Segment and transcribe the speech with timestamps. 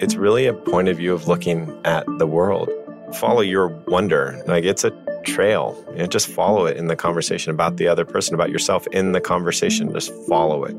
[0.00, 2.68] it's really a point of view of looking at the world.
[3.14, 4.42] Follow your wonder.
[4.46, 4.90] Like it's a
[5.24, 5.82] trail.
[5.92, 9.12] You know, just follow it in the conversation about the other person, about yourself in
[9.12, 9.92] the conversation.
[9.92, 10.74] Just follow it.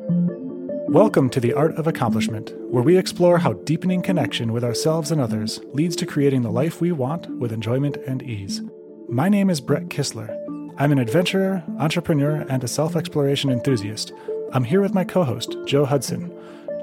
[0.89, 5.21] Welcome to the Art of Accomplishment, where we explore how deepening connection with ourselves and
[5.21, 8.61] others leads to creating the life we want with enjoyment and ease.
[9.07, 10.29] My name is Brett Kistler.
[10.77, 14.11] I'm an adventurer, entrepreneur, and a self exploration enthusiast.
[14.51, 16.34] I'm here with my co host, Joe Hudson.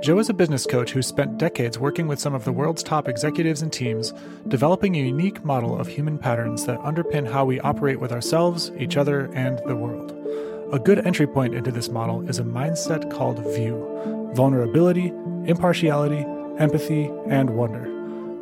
[0.02, 3.06] Joe is a business coach who spent decades working with some of the world's top
[3.06, 4.12] executives and teams,
[4.48, 8.96] developing a unique model of human patterns that underpin how we operate with ourselves, each
[8.96, 10.10] other, and the world.
[10.72, 15.12] A good entry point into this model is a mindset called VIEW vulnerability,
[15.44, 16.26] impartiality,
[16.58, 17.84] empathy, and wonder.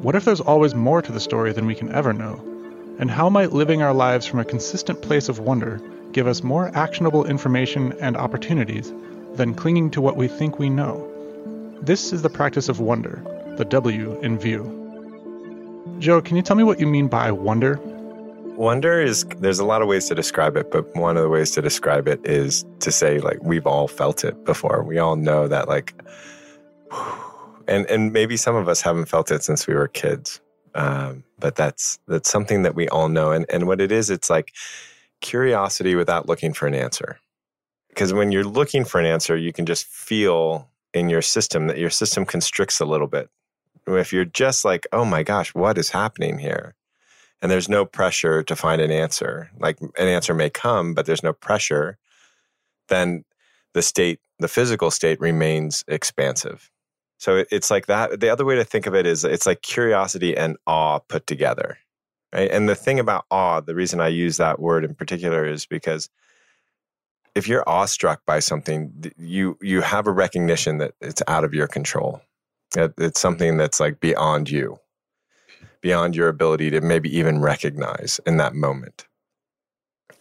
[0.02, 2.42] What if there's always more to the story than we can ever know?
[2.98, 5.80] And how might living our lives from a consistent place of wonder
[6.12, 8.92] give us more actionable information and opportunities
[9.34, 11.08] than clinging to what we think we know?
[11.80, 13.22] This is the practice of wonder,
[13.56, 14.78] the W in view.
[15.98, 17.80] Joe, can you tell me what you mean by wonder?
[18.56, 21.52] Wonder is there's a lot of ways to describe it, but one of the ways
[21.52, 24.84] to describe it is to say like we've all felt it before.
[24.84, 25.94] We all know that like
[27.66, 30.40] and and maybe some of us haven't felt it since we were kids.
[30.74, 33.32] Um, but that's that's something that we all know.
[33.32, 34.52] And and what it is, it's like
[35.22, 37.18] curiosity without looking for an answer.
[37.88, 41.78] Because when you're looking for an answer, you can just feel in your system that
[41.78, 43.30] your system constricts a little bit.
[43.86, 46.74] If you're just like, oh my gosh, what is happening here?
[47.40, 49.50] And there's no pressure to find an answer.
[49.58, 51.98] Like an answer may come, but there's no pressure,
[52.88, 53.24] then
[53.74, 56.70] the state, the physical state remains expansive.
[57.18, 58.20] So it's like that.
[58.20, 61.78] The other way to think of it is it's like curiosity and awe put together.
[62.32, 62.50] Right?
[62.50, 66.08] And the thing about awe, the reason I use that word in particular is because
[67.34, 71.66] if you're awestruck by something, you you have a recognition that it's out of your
[71.66, 72.20] control.
[72.74, 74.78] It's something that's like beyond you,
[75.82, 79.06] beyond your ability to maybe even recognize in that moment.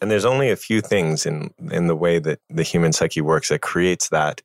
[0.01, 3.49] And there's only a few things in in the way that the human psyche works
[3.49, 4.41] that creates that.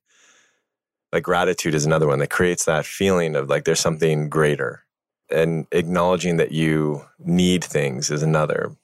[1.13, 4.86] Like gratitude is another one that creates that feeling of like there's something greater
[5.31, 8.75] and acknowledging that you need things is another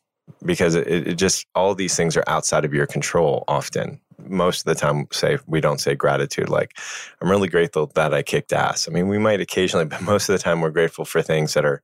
[0.44, 4.00] because it, it, just all these things are outside of your control often.
[4.26, 6.78] Most of the time say we don't say gratitude like
[7.20, 8.88] i'm really grateful that i kicked ass.
[8.88, 11.64] I mean we might occasionally but most of the time we're grateful for things that
[11.64, 11.82] are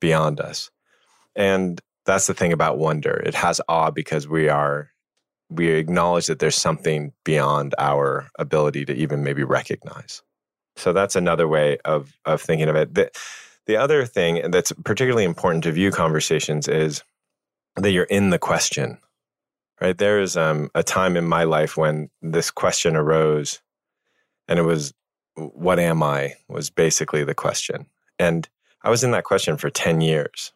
[0.00, 0.70] beyond us.
[1.36, 3.22] And that's the thing about wonder.
[3.24, 4.90] It has awe because we are
[5.50, 10.22] we acknowledge that there's something beyond our ability to even maybe recognize.
[10.76, 12.94] So that's another way of of thinking of it
[13.66, 17.02] the other thing that's particularly important to view conversations is
[17.76, 18.98] that you're in the question,
[19.80, 19.96] right?
[19.96, 23.60] There is um, a time in my life when this question arose,
[24.48, 24.92] and it was,
[25.34, 26.34] What am I?
[26.48, 27.86] was basically the question.
[28.18, 28.48] And
[28.82, 30.52] I was in that question for 10 years.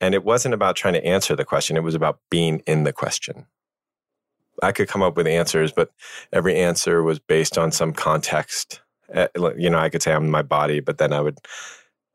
[0.00, 2.92] And it wasn't about trying to answer the question, it was about being in the
[2.92, 3.46] question.
[4.62, 5.90] I could come up with answers, but
[6.32, 8.80] every answer was based on some context.
[9.12, 11.38] Eh, you know, I could say I'm my body, but then I would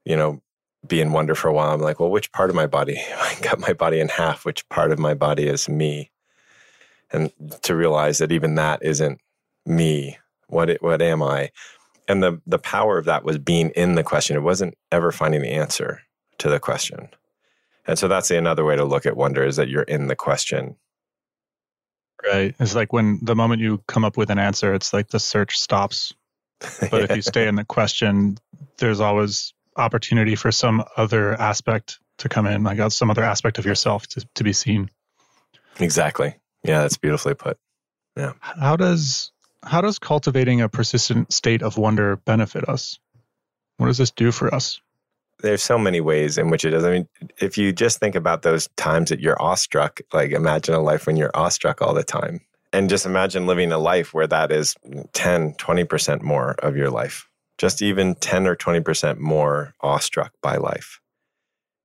[0.05, 0.41] you know,
[0.87, 1.73] be in wonder for a while.
[1.73, 2.97] I'm like, well, which part of my body?
[3.19, 4.45] I cut my body in half.
[4.45, 6.11] Which part of my body is me?
[7.11, 7.31] And
[7.63, 9.19] to realize that even that isn't
[9.65, 10.17] me.
[10.47, 11.51] What it, what am I?
[12.07, 14.35] And the the power of that was being in the question.
[14.35, 16.01] It wasn't ever finding the answer
[16.37, 17.09] to the question.
[17.87, 20.75] And so that's another way to look at wonder is that you're in the question.
[22.25, 22.55] Right.
[22.59, 25.57] It's like when the moment you come up with an answer, it's like the search
[25.57, 26.13] stops.
[26.89, 28.37] But if you stay in the question,
[28.77, 33.57] there's always opportunity for some other aspect to come in, like uh, some other aspect
[33.57, 34.89] of yourself to, to be seen.
[35.79, 36.35] Exactly.
[36.63, 37.57] Yeah, that's beautifully put.
[38.15, 38.33] Yeah.
[38.39, 39.31] How does
[39.63, 42.99] how does cultivating a persistent state of wonder benefit us?
[43.77, 44.79] What does this do for us?
[45.39, 46.85] There's so many ways in which it does.
[46.85, 47.07] I mean,
[47.41, 51.17] if you just think about those times that you're awestruck, like imagine a life when
[51.17, 52.41] you're awestruck all the time.
[52.71, 54.75] And just imagine living a life where that is
[55.13, 57.27] 10, 20% more of your life
[57.57, 60.99] just even 10 or 20% more awestruck by life.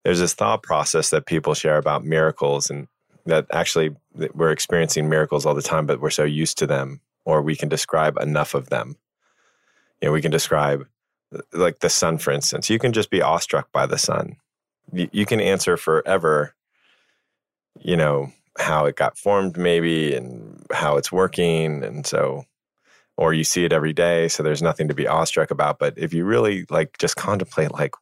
[0.05, 2.89] There's this thought process that people share about miracles and
[3.27, 3.95] that actually
[4.35, 7.69] we're experiencing miracles all the time, but we're so used to them or we can
[7.69, 8.97] describe enough of them.
[10.01, 10.87] You know, we can describe
[11.53, 12.71] like the sun, for instance.
[12.71, 14.37] You can just be awestruck by the sun.
[14.93, 16.55] You, you can answer forever,
[17.79, 21.85] you know, how it got formed, maybe, and how it's working.
[21.85, 22.45] And so,
[23.21, 24.29] or you see it every day.
[24.29, 25.79] So there's nothing to be awestruck about.
[25.79, 27.95] But if you really like just contemplate, like,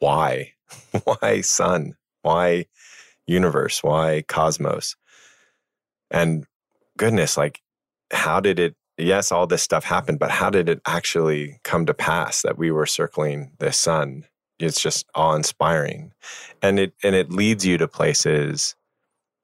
[0.00, 0.54] why?
[1.04, 1.94] why sun?
[2.22, 2.66] Why
[3.28, 3.84] universe?
[3.84, 4.96] Why cosmos?
[6.10, 6.46] And
[6.98, 7.60] goodness, like,
[8.12, 11.94] how did it yes, all this stuff happened, but how did it actually come to
[11.94, 14.24] pass that we were circling the sun?
[14.58, 16.12] It's just awe inspiring,
[16.60, 18.74] and it and it leads you to places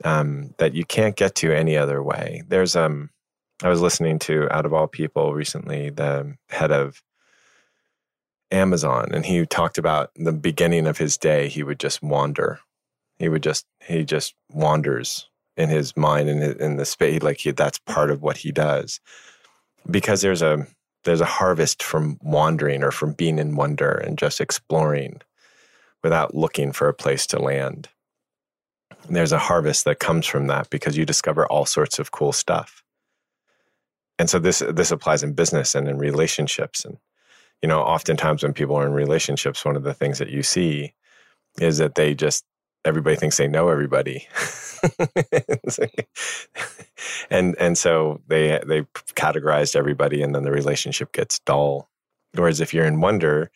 [0.05, 2.43] um, that you can't get to any other way.
[2.49, 3.11] There's um,
[3.63, 7.03] I was listening to out of all people recently the head of
[8.51, 11.49] Amazon, and he talked about the beginning of his day.
[11.49, 12.61] He would just wander.
[13.19, 17.39] He would just he just wanders in his mind and in, in the space like
[17.39, 19.01] he, that's part of what he does
[19.91, 20.67] because there's a
[21.05, 25.21] there's a harvest from wandering or from being in wonder and just exploring
[26.03, 27.89] without looking for a place to land.
[29.07, 32.33] And there's a harvest that comes from that because you discover all sorts of cool
[32.33, 32.82] stuff.
[34.19, 36.85] And so this this applies in business and in relationships.
[36.85, 36.99] And
[37.63, 40.95] you know oftentimes when people are in relationships one of the things that you see
[41.61, 42.45] is that they just
[42.85, 44.27] everybody thinks they know everybody.
[47.31, 48.83] And and so they they
[49.15, 51.89] categorized everybody and then the relationship gets dull.
[52.35, 53.51] Whereas if you're in wonder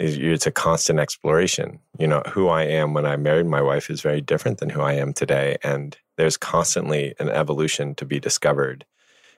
[0.00, 1.78] it's a constant exploration.
[1.98, 4.80] You know who i am when i married my wife is very different than who
[4.80, 5.56] i am today.
[5.62, 8.84] And there's constantly an evolution to be discovered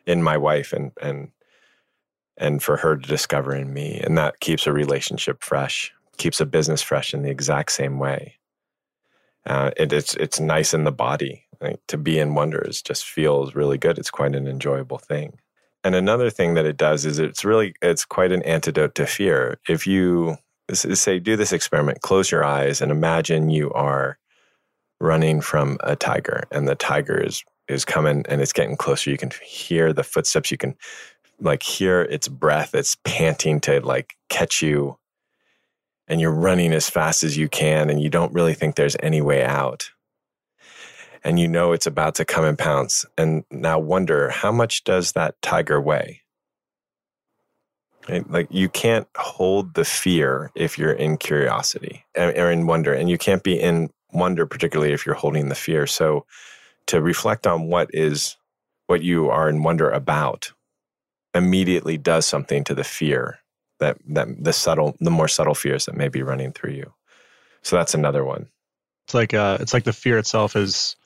[0.06, 1.30] in my wife and and
[2.38, 6.46] and for her to discover in me and that keeps a relationship fresh keeps a
[6.46, 8.36] business fresh in the exact same way
[9.46, 11.44] uh, it, it's it's nice in the body.
[11.60, 13.96] Like, to be in wonders just feels really good.
[13.96, 15.38] It's quite an enjoyable thing.
[15.84, 19.58] And another thing that it does is it's really it's quite an antidote to fear.
[19.68, 20.36] If you
[20.72, 24.18] say do this experiment, close your eyes and imagine you are
[25.00, 29.10] running from a tiger, and the tiger is is coming and it's getting closer.
[29.10, 30.50] You can hear the footsteps.
[30.50, 30.76] You can
[31.40, 32.74] like hear its breath.
[32.74, 34.98] It's panting to like catch you
[36.08, 39.20] and you're running as fast as you can and you don't really think there's any
[39.20, 39.90] way out.
[41.24, 43.04] And you know it's about to come and pounce.
[43.18, 46.22] And now wonder how much does that tiger weigh?
[48.08, 53.10] Like you can't hold the fear if you're in curiosity eh, or in wonder, and
[53.10, 55.88] you can't be in wonder particularly if you're holding the fear.
[55.88, 56.24] So
[56.86, 58.36] to reflect on what is
[58.86, 60.52] what you are in wonder about
[61.34, 63.38] immediately does something to the fear
[63.80, 66.92] that that the subtle the more subtle fears that may be running through you.
[67.62, 68.48] So that's another one.
[69.06, 70.96] It's like uh it's like the fear itself is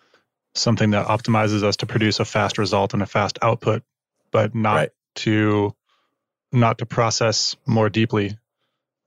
[0.55, 3.83] something that optimizes us to produce a fast result and a fast output
[4.33, 4.91] but not right.
[5.15, 5.75] to
[6.53, 8.37] not to process more deeply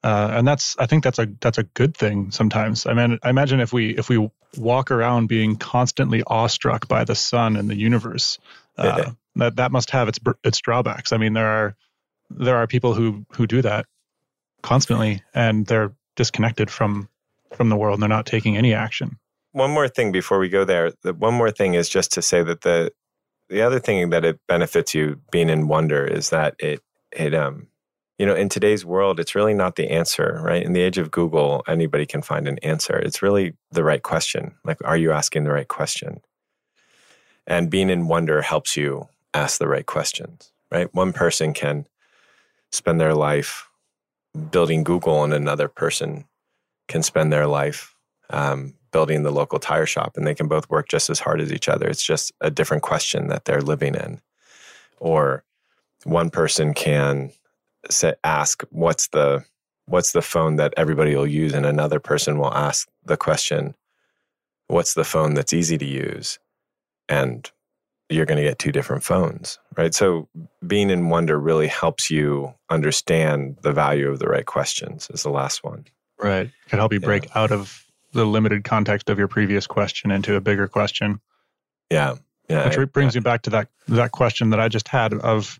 [0.03, 2.85] uh, and that's i think that's a that's a good thing sometimes.
[2.85, 7.15] I mean i imagine if we if we walk around being constantly awestruck by the
[7.15, 8.37] sun and the universe
[8.77, 11.11] uh, that that must have its its drawbacks.
[11.11, 11.75] I mean there are
[12.29, 13.85] there are people who who do that
[14.61, 17.09] constantly and they're disconnected from
[17.53, 19.17] from the world and they're not taking any action.
[19.51, 20.93] One more thing before we go there.
[21.03, 22.91] The one more thing is just to say that the
[23.49, 27.67] the other thing that it benefits you being in wonder is that it it um
[28.17, 30.63] you know in today's world it's really not the answer right?
[30.63, 32.95] In the age of google anybody can find an answer.
[32.97, 34.55] It's really the right question.
[34.63, 36.21] Like are you asking the right question?
[37.45, 40.93] And being in wonder helps you ask the right questions right?
[40.93, 41.85] One person can
[42.71, 43.69] spend their life
[44.51, 46.25] building Google, and another person
[46.87, 47.95] can spend their life
[48.31, 51.53] um, building the local tire shop, and they can both work just as hard as
[51.53, 51.87] each other.
[51.87, 54.19] It's just a different question that they're living in.
[54.97, 55.43] Or
[56.03, 57.31] one person can
[57.89, 59.43] say, ask, "What's the
[59.85, 63.75] what's the phone that everybody will use?" and another person will ask the question,
[64.67, 66.39] "What's the phone that's easy to use?"
[67.09, 67.51] and
[68.09, 69.93] you're going to get two different phones, right?
[69.93, 70.27] So
[70.65, 75.29] being in wonder really helps you understand the value of the right questions is the
[75.29, 75.85] last one.
[76.19, 76.49] Right.
[76.67, 77.31] Can help you break yeah.
[77.35, 81.19] out of the limited context of your previous question into a bigger question.
[81.89, 82.15] Yeah.
[82.49, 82.75] Yeah.
[82.75, 83.19] Which brings yeah.
[83.19, 85.59] me back to that that question that I just had of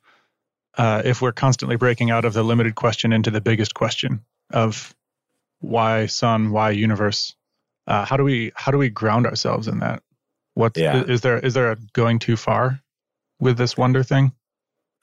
[0.78, 4.96] uh, if we're constantly breaking out of the limited question into the biggest question of
[5.60, 7.36] why sun, why universe,
[7.88, 10.02] uh, how do we how do we ground ourselves in that?
[10.56, 11.04] What yeah.
[11.04, 12.82] is there is there a going too far
[13.40, 14.34] with this wonder thing?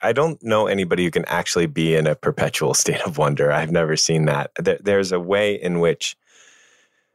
[0.03, 3.53] I don't know anybody who can actually be in a perpetual state of wonder.
[3.53, 4.51] I've never seen that.
[4.59, 6.17] There, there's a way in which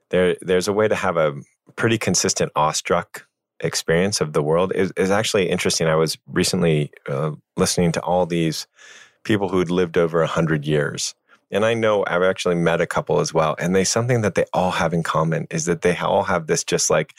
[0.09, 1.33] there there's a way to have a
[1.75, 3.27] pretty consistent awestruck
[3.59, 4.71] experience of the world.
[4.75, 5.87] Is is actually interesting.
[5.87, 8.67] I was recently uh, listening to all these
[9.23, 11.13] people who had lived over 100 years.
[11.51, 13.55] And I know I've actually met a couple as well.
[13.59, 16.63] And they something that they all have in common is that they all have this
[16.63, 17.13] just like,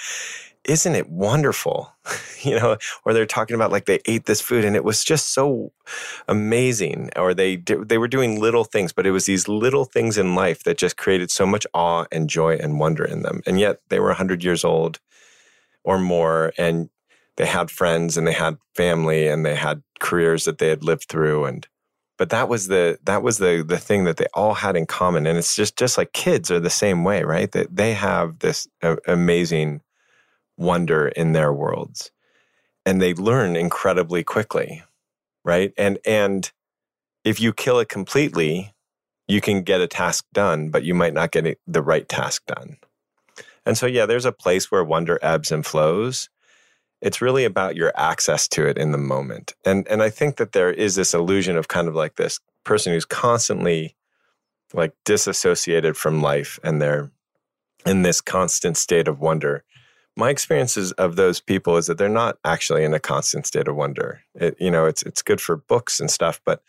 [0.65, 1.93] isn't it wonderful?
[2.43, 5.33] you know, or they're talking about like they ate this food and it was just
[5.33, 5.73] so
[6.27, 7.11] amazing.
[7.15, 10.65] Or they they were doing little things, but it was these little things in life
[10.65, 13.43] that just created so much awe and joy and wonder in them.
[13.47, 14.99] And yet they were 100 years old
[15.87, 16.91] or more and
[17.37, 21.09] they had friends and they had family and they had careers that they had lived
[21.09, 21.69] through and
[22.19, 25.27] but that was the that was the the thing that they all had in common
[25.27, 27.53] and it's just just like kids are the same way right?
[27.53, 28.67] That they have this
[29.07, 29.81] amazing
[30.59, 32.11] wonder in their worlds
[32.85, 34.83] and they learn incredibly quickly
[35.45, 35.73] right?
[35.79, 36.51] And and
[37.25, 38.75] if you kill it completely
[39.29, 42.79] you can get a task done but you might not get the right task done
[43.67, 46.31] and so yeah there's a place where wonder ebbs and flows
[47.01, 49.53] it's really about your access to it in the moment.
[49.65, 52.93] And and I think that there is this illusion of kind of like this person
[52.93, 53.97] who's constantly
[54.75, 57.11] like disassociated from life and they're
[57.85, 59.63] in this constant state of wonder.
[60.17, 63.77] My experiences of those people is that they're not actually in a constant state of
[63.77, 64.23] wonder.
[64.35, 66.63] It, you know, it's it's good for books and stuff, but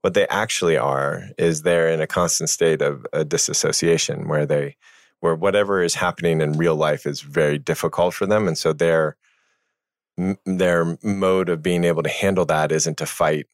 [0.00, 4.76] what they actually are is they're in a constant state of a disassociation where they
[5.24, 8.46] where whatever is happening in real life is very difficult for them.
[8.46, 9.16] And so they're
[10.44, 13.46] their mode of being able to handle that isn't to fight.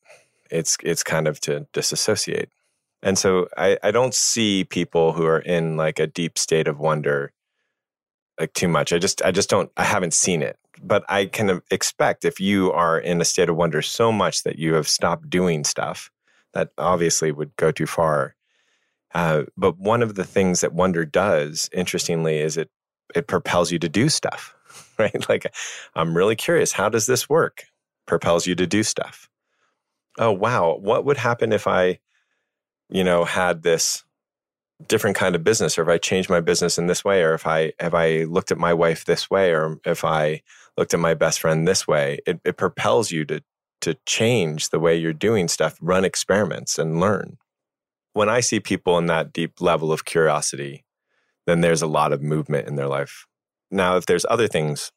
[0.51, 2.51] It's it's kind of to disassociate.
[3.05, 6.81] And so I, I don't see people who are in like a deep state of
[6.81, 7.33] wonder
[8.41, 8.93] like too much.
[8.93, 10.59] I just i just don't i haven't seen it.
[10.83, 14.43] But i can of expect if you are in a state of wonder so much
[14.43, 16.11] that you have stopped doing stuff
[16.53, 18.35] that obviously would go too far
[19.15, 22.71] uh, but one of the things that wonder does interestingly is it
[23.15, 24.55] it propels you to do stuff
[24.99, 25.29] right?
[25.29, 25.55] Like,
[25.95, 26.73] I'm really curious.
[26.73, 27.65] How does this work?
[28.07, 29.29] Propels you to do stuff.
[30.19, 30.77] Oh, wow.
[30.81, 31.99] What would happen if I,
[32.89, 34.05] you know, had this
[34.87, 37.47] different kind of business or if I changed my business in this way or if
[37.47, 40.43] I if I looked at my wife this way or if I
[40.79, 43.43] looked at my best friend this way, it, it propels you to
[43.83, 47.39] to change the way you're doing stuff, run experiments and learn.
[48.13, 50.85] When I see people in that deep level of curiosity,
[51.47, 53.27] then there's a lot of movement in their life.
[53.71, 54.93] Now, if there's other things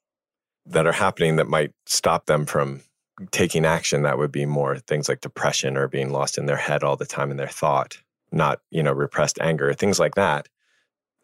[0.65, 2.81] that are happening that might stop them from
[3.31, 6.83] taking action, that would be more things like depression or being lost in their head
[6.83, 7.97] all the time in their thought,
[8.31, 10.49] not, you know, repressed anger, things like that.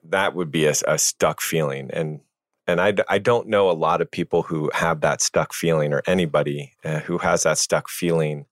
[0.03, 1.89] That would be a, a stuck feeling.
[1.91, 2.21] And
[2.67, 6.03] and I, I don't know a lot of people who have that stuck feeling or
[6.05, 8.45] anybody uh, who has that stuck feeling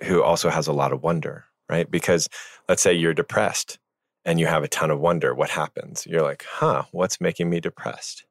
[0.00, 1.90] who also has a lot of wonder, right?
[1.90, 2.28] Because
[2.68, 3.78] let's say you're depressed
[4.26, 6.06] and you have a ton of wonder, what happens?
[6.06, 8.24] You're like, huh, what's making me depressed?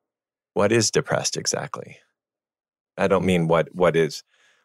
[0.53, 1.97] What is depressed exactly?
[2.97, 4.23] I don't mean what what is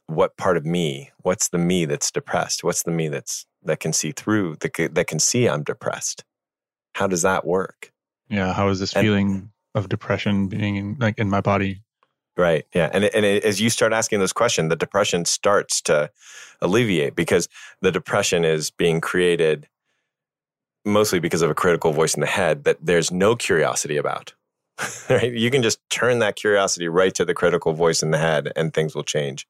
[0.08, 2.62] what part of me, what's the me that's depressed?
[2.62, 6.24] What's the me that's that can see through that that can see I'm depressed?
[6.94, 7.92] How does that work?
[8.28, 11.82] Yeah, how is this and, feeling of depression being in, like in my body?
[12.36, 12.66] Right.
[12.74, 12.90] Yeah.
[12.92, 16.10] And and as you start asking this question, the depression starts to
[16.60, 17.48] alleviate because
[17.80, 19.68] the depression is being created
[20.84, 24.34] mostly because of a critical voice in the head that there's no curiosity about.
[25.10, 25.32] right?
[25.32, 28.72] You can just turn that curiosity right to the critical voice in the head and
[28.72, 29.46] things will change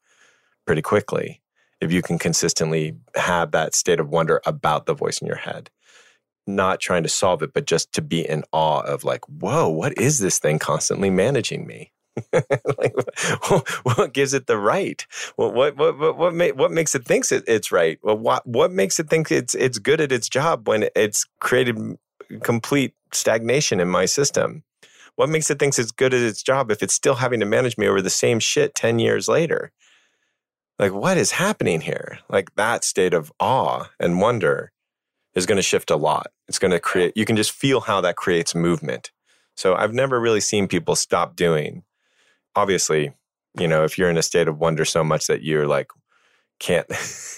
[0.65, 1.43] pretty quickly
[1.81, 5.71] if you can consistently have that state of wonder about the voice in your head.
[6.47, 9.99] Not trying to solve it, but just to be in awe of like, whoa, what
[9.99, 11.93] is this thing constantly managing me?
[12.33, 12.95] like,
[13.83, 15.07] what gives it the right?
[15.37, 17.99] Well, what what what what, ma- what makes it thinks it, it's right?
[18.03, 21.77] Well, what what makes it think it's it's good at its job when it's created
[22.43, 24.63] complete stagnation in my system?
[25.17, 27.79] What makes it thinks it's good at its job if it's still having to manage
[27.79, 29.73] me over the same shit ten years later?
[30.79, 32.19] Like, what is happening here?
[32.29, 34.73] Like that state of awe and wonder
[35.35, 36.29] is going to shift a lot.
[36.49, 37.13] It's going to create.
[37.17, 39.11] You can just feel how that creates movement.
[39.57, 41.83] So I've never really seen people stop doing
[42.57, 43.13] obviously,
[43.59, 45.91] you know, if you're in a state of wonder so much that you're like,
[46.59, 46.87] can't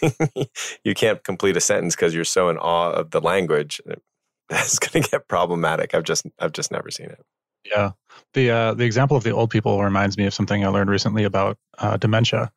[0.84, 3.80] you can't complete a sentence because you're so in awe of the language
[4.48, 5.94] that's going to get problematic.
[5.94, 7.24] I've just i've just never seen it.
[7.64, 7.92] Yeah.
[8.34, 11.24] The uh, the example of the old people reminds me of something i learned recently
[11.24, 12.52] about uh, dementia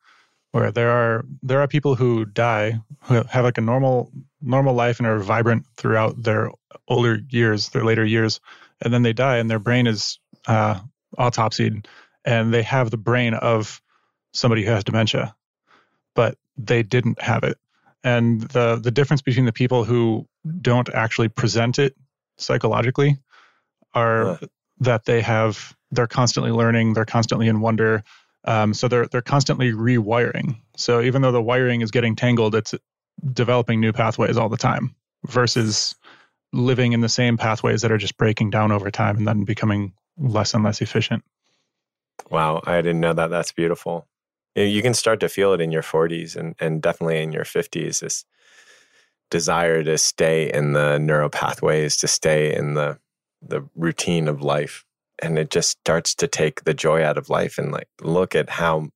[0.52, 4.98] where there are there are people who die who have like a normal normal life
[4.98, 6.50] and are vibrant throughout their
[6.88, 8.40] older years their later years
[8.82, 10.78] and then they die and their brain is uh,
[11.18, 11.86] autopsied
[12.24, 13.80] and they have the brain of
[14.32, 15.34] somebody who has dementia,
[16.14, 17.58] but they didn't have it.
[18.04, 20.26] And the the difference between the people who
[20.60, 21.94] don't actually present it
[22.36, 23.18] psychologically
[23.94, 24.48] are yeah.
[24.80, 28.02] that they have they're constantly learning, they're constantly in wonder.
[28.44, 30.56] Um, so they're they're constantly rewiring.
[30.76, 32.74] So even though the wiring is getting tangled, it's
[33.32, 35.94] developing new pathways all the time versus
[36.52, 39.92] living in the same pathways that are just breaking down over time and then becoming
[40.18, 41.22] less and less efficient.
[42.30, 43.30] Wow, I didn't know that.
[43.30, 44.06] That's beautiful.
[44.54, 48.00] You can start to feel it in your 40s and, and definitely in your 50s.
[48.00, 48.24] This
[49.30, 52.98] desire to stay in the neural pathways, to stay in the
[53.44, 54.84] the routine of life,
[55.20, 57.58] and it just starts to take the joy out of life.
[57.58, 58.88] And like, look at how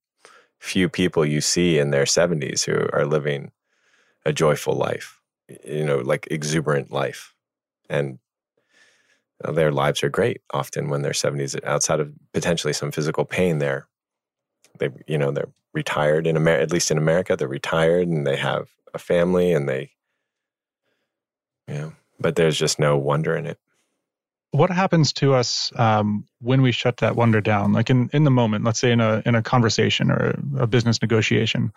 [0.59, 3.51] few people you see in their 70s who are living
[4.25, 5.21] a joyful life,
[5.65, 7.33] you know, like exuberant life,
[7.89, 8.19] and
[9.53, 13.87] their lives are great often when they're 70s outside of potentially some physical pain they're
[14.79, 18.35] they you know they're retired in america at least in america they're retired and they
[18.35, 19.91] have a family and they
[21.67, 23.59] yeah but there's just no wonder in it.
[24.51, 27.73] What happens to us um, when we shut that wonder down?
[27.73, 31.01] Like in, in the moment let's say in a in a conversation or a business
[31.01, 31.71] negotiation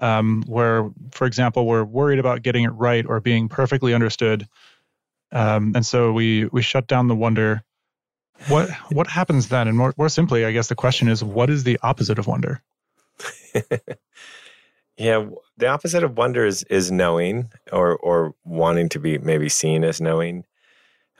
[0.00, 4.48] um, where for example we're worried about getting it right or being perfectly understood
[5.34, 7.62] um, and so we we shut down the wonder.
[8.48, 9.68] What what happens then?
[9.68, 12.62] And more more simply, I guess the question is, what is the opposite of wonder?
[14.96, 15.26] yeah,
[15.56, 20.00] the opposite of wonder is is knowing or or wanting to be maybe seen as
[20.00, 20.44] knowing.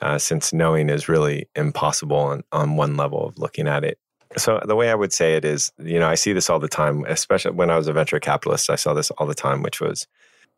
[0.02, 3.96] Uh, since knowing is really impossible on, on one level of looking at it.
[4.36, 6.68] So the way I would say it is, you know, I see this all the
[6.68, 8.68] time, especially when I was a venture capitalist.
[8.68, 10.06] I saw this all the time, which was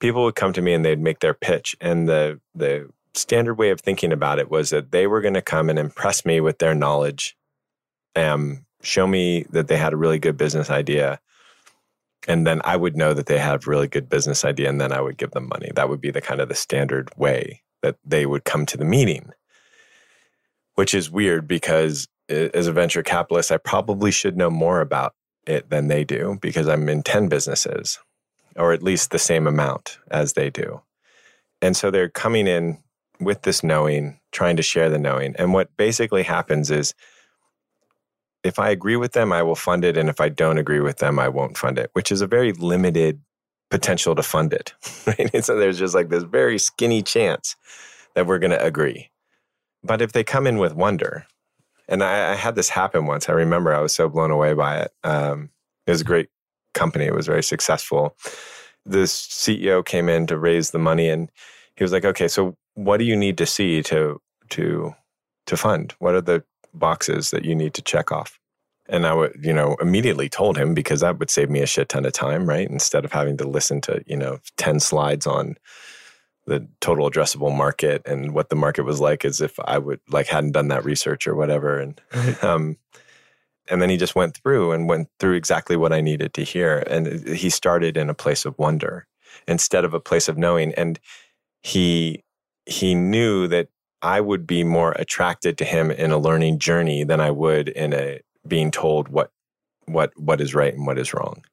[0.01, 3.71] people would come to me and they'd make their pitch, and the the standard way
[3.71, 6.59] of thinking about it was that they were going to come and impress me with
[6.59, 7.37] their knowledge,
[8.15, 11.21] and show me that they had a really good business idea,
[12.29, 14.93] and then I would know that they have a really good business idea, and then
[14.93, 15.71] I would give them money.
[15.75, 18.85] That would be the kind of the standard way that they would come to the
[18.85, 19.31] meeting,
[20.75, 25.15] which is weird because as a venture capitalist, I probably should know more about
[25.47, 28.01] it than they do because I'm in 10 businesses,
[28.57, 30.83] or at least the same amount as they do.
[31.63, 32.79] And so they're coming in
[33.21, 35.35] with this knowing, trying to share the knowing.
[35.37, 36.95] And what basically happens is
[38.45, 39.97] if I agree with them, I will fund it.
[39.97, 42.53] And if I don't agree with them, I won't fund it, which is a very
[42.53, 43.21] limited
[43.71, 44.75] potential to fund it.
[45.07, 45.31] Right?
[45.33, 47.55] And so there's just like this very skinny chance
[48.15, 49.11] that we're going to agree.
[49.85, 51.27] But if they come in with wonder,
[51.89, 54.79] and I, I, had this happen once, I remember I was so blown away by
[54.79, 54.91] it.
[55.05, 55.51] Um,
[55.87, 56.29] it was a great
[56.75, 58.17] company, it was very successful.
[58.85, 61.31] This CEO came in to raise the money and
[61.77, 64.95] he was like, okay, so what do you need to see to to
[65.47, 65.95] to fund?
[65.99, 68.39] What are the boxes that you need to check off?
[68.89, 71.89] And I would, you know, immediately told him because that would save me a shit
[71.89, 72.69] ton of time, right?
[72.71, 75.57] Instead of having to listen to, you know, 10 slides on
[76.47, 80.29] the total addressable market and what the market was like as if I would like
[80.29, 81.79] hadn't done that research or whatever.
[81.79, 82.01] And
[82.43, 82.77] um
[83.69, 86.85] and then he just went through and went through exactly what I needed to hear.
[86.87, 89.09] And he started in a place of wonder
[89.49, 90.73] instead of a place of knowing.
[90.75, 91.01] And
[91.63, 92.23] he
[92.67, 93.69] he knew that
[94.03, 97.93] I would be more attracted to him in a learning journey than I would in
[97.93, 99.31] a being told what
[99.87, 101.45] what what is right and what is wrong.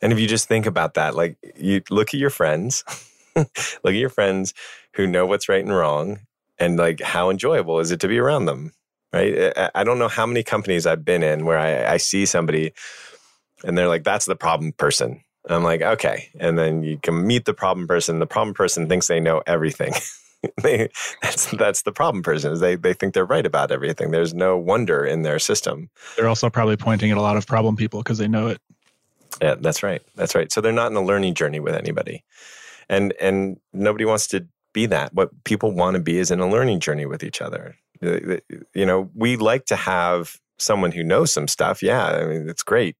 [0.00, 2.84] And if you just think about that, like you look at your friends,
[3.36, 3.48] look
[3.84, 4.54] at your friends
[4.94, 6.20] who know what's right and wrong,
[6.58, 8.72] and like how enjoyable is it to be around them,
[9.12, 9.52] right?
[9.74, 12.72] I don't know how many companies I've been in where I, I see somebody
[13.64, 17.46] and they're like, "That's the problem person." I'm like, okay, and then you can meet
[17.46, 18.18] the problem person.
[18.18, 19.94] The problem person thinks they know everything.
[20.62, 20.88] they,
[21.22, 24.10] that's that's the problem person is they they think they're right about everything.
[24.10, 25.90] There's no wonder in their system.
[26.16, 28.60] They're also probably pointing at a lot of problem people because they know it.
[29.40, 30.02] Yeah, that's right.
[30.16, 30.50] That's right.
[30.50, 32.24] So they're not in a learning journey with anybody,
[32.88, 35.14] and and nobody wants to be that.
[35.14, 37.76] What people want to be is in a learning journey with each other.
[38.02, 41.82] You know, we like to have someone who knows some stuff.
[41.82, 42.96] Yeah, I mean, it's great.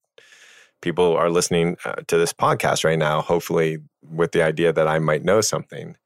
[0.82, 4.98] People are listening uh, to this podcast right now, hopefully with the idea that I
[4.98, 5.96] might know something.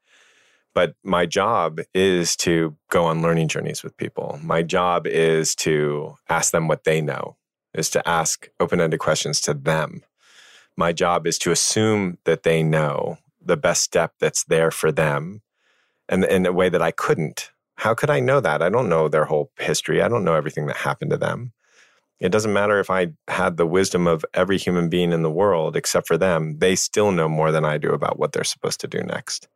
[0.75, 4.39] But my job is to go on learning journeys with people.
[4.43, 7.37] My job is to ask them what they know,
[7.73, 10.03] is to ask open ended questions to them.
[10.75, 15.41] My job is to assume that they know the best step that's there for them
[16.09, 17.51] and in a way that I couldn't.
[17.77, 18.61] How could I know that?
[18.61, 20.01] I don't know their whole history.
[20.01, 21.53] I don't know everything that happened to them.
[22.19, 25.77] It doesn't matter if I had the wisdom of every human being in the world
[25.77, 28.87] except for them, they still know more than I do about what they're supposed to
[28.87, 29.47] do next.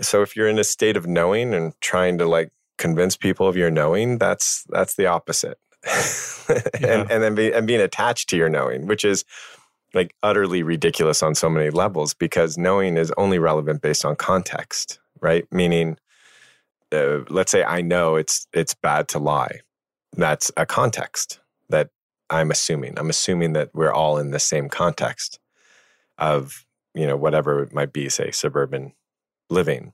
[0.00, 3.56] So if you're in a state of knowing and trying to like convince people of
[3.56, 5.58] your knowing, that's that's the opposite.
[5.88, 7.02] yeah.
[7.02, 9.24] and and then be, and being attached to your knowing, which is
[9.92, 15.00] like utterly ridiculous on so many levels because knowing is only relevant based on context,
[15.20, 15.46] right?
[15.50, 15.98] Meaning
[16.92, 19.60] uh, let's say I know it's it's bad to lie.
[20.16, 21.90] That's a context that
[22.30, 22.98] I'm assuming.
[22.98, 25.38] I'm assuming that we're all in the same context
[26.18, 28.92] of you know, whatever it might be, say suburban
[29.50, 29.92] living.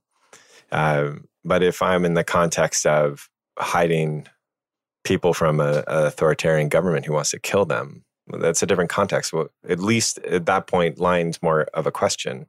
[0.72, 4.26] Um, but if I'm in the context of hiding
[5.04, 9.32] people from an authoritarian government who wants to kill them, that's a different context.
[9.32, 12.46] Well, at least at that point, line's more of a question.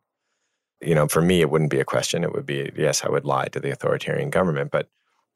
[0.82, 2.24] You know, for me, it wouldn't be a question.
[2.24, 4.90] It would be, yes, I would lie to the authoritarian government, but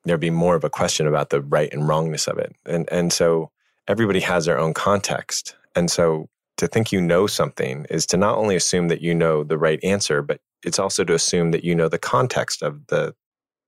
[0.04, 2.56] there'd be more of a question about the right and wrongness of it.
[2.66, 3.52] And and so
[3.88, 5.56] everybody has their own context.
[5.76, 9.44] And so to think you know something is to not only assume that you know
[9.44, 13.16] the right answer, but it's also to assume that you know the context of the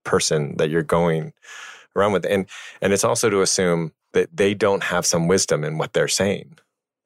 [0.04, 1.32] person that you're going
[1.96, 2.26] around with.
[2.26, 2.46] And
[2.80, 6.58] and it's also to assume that they don't have some wisdom in what they're saying,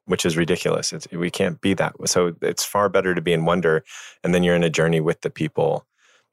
[0.04, 0.92] which is ridiculous.
[0.92, 1.94] It's, we can't be that.
[2.06, 3.84] So it's far better to be in wonder,
[4.22, 5.86] and then you're in a journey with the people,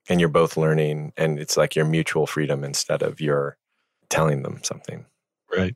[0.10, 3.58] and you're both learning, and it's like your mutual freedom instead of your
[4.10, 5.06] telling them something.
[5.56, 5.76] Right.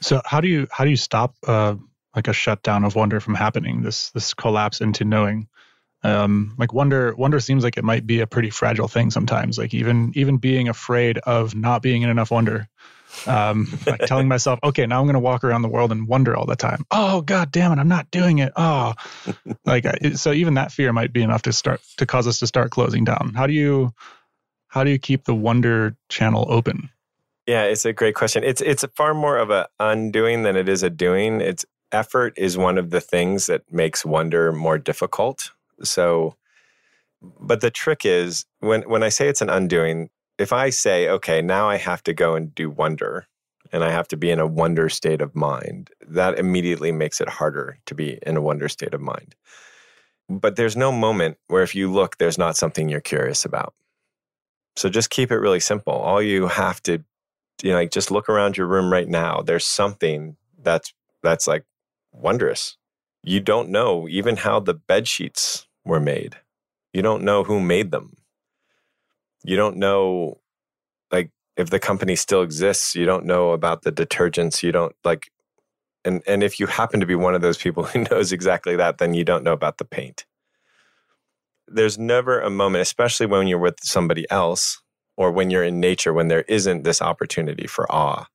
[0.00, 1.76] So how do you how do you stop uh,
[2.16, 3.82] like a shutdown of wonder from happening?
[3.82, 5.48] This this collapse into knowing.
[6.04, 9.58] Um, like wonder wonder seems like it might be a pretty fragile thing sometimes.
[9.58, 12.68] Like even even being afraid of not being in enough wonder.
[13.26, 16.34] Um, like telling myself, okay, now I'm going to walk around the world and wonder
[16.34, 16.84] all the time.
[16.90, 18.52] Oh God damn it, I'm not doing it.
[18.56, 18.94] Oh,
[19.64, 19.86] like
[20.16, 23.04] so even that fear might be enough to start to cause us to start closing
[23.04, 23.32] down.
[23.36, 23.94] How do you
[24.68, 26.88] how do you keep the wonder channel open?
[27.46, 28.44] Yeah, it's a great question.
[28.44, 31.40] It's it's far more of a undoing than it is a doing.
[31.40, 35.50] It's effort is one of the things that makes wonder more difficult.
[35.82, 36.36] So
[37.40, 41.42] but the trick is when when I say it's an undoing, if I say, okay,
[41.42, 43.26] now I have to go and do wonder
[43.72, 47.28] and I have to be in a wonder state of mind, that immediately makes it
[47.28, 49.34] harder to be in a wonder state of mind.
[50.28, 53.74] But there's no moment where if you look, there's not something you're curious about.
[54.76, 55.92] So just keep it really simple.
[55.92, 57.04] All you have to
[57.62, 59.42] you know, like just look around your room right now.
[59.42, 60.92] There's something that's
[61.22, 61.64] that's like
[62.12, 62.76] wondrous.
[63.22, 66.36] You don't know even how the bed sheets were made.
[66.92, 68.16] You don't know who made them.
[69.44, 70.40] You don't know
[71.10, 72.94] like if the company still exists.
[72.94, 74.62] You don't know about the detergents.
[74.62, 75.30] You don't like
[76.04, 78.98] and and if you happen to be one of those people who knows exactly that,
[78.98, 80.24] then you don't know about the paint.
[81.68, 84.82] There's never a moment, especially when you're with somebody else,
[85.16, 88.26] or when you're in nature when there isn't this opportunity for awe.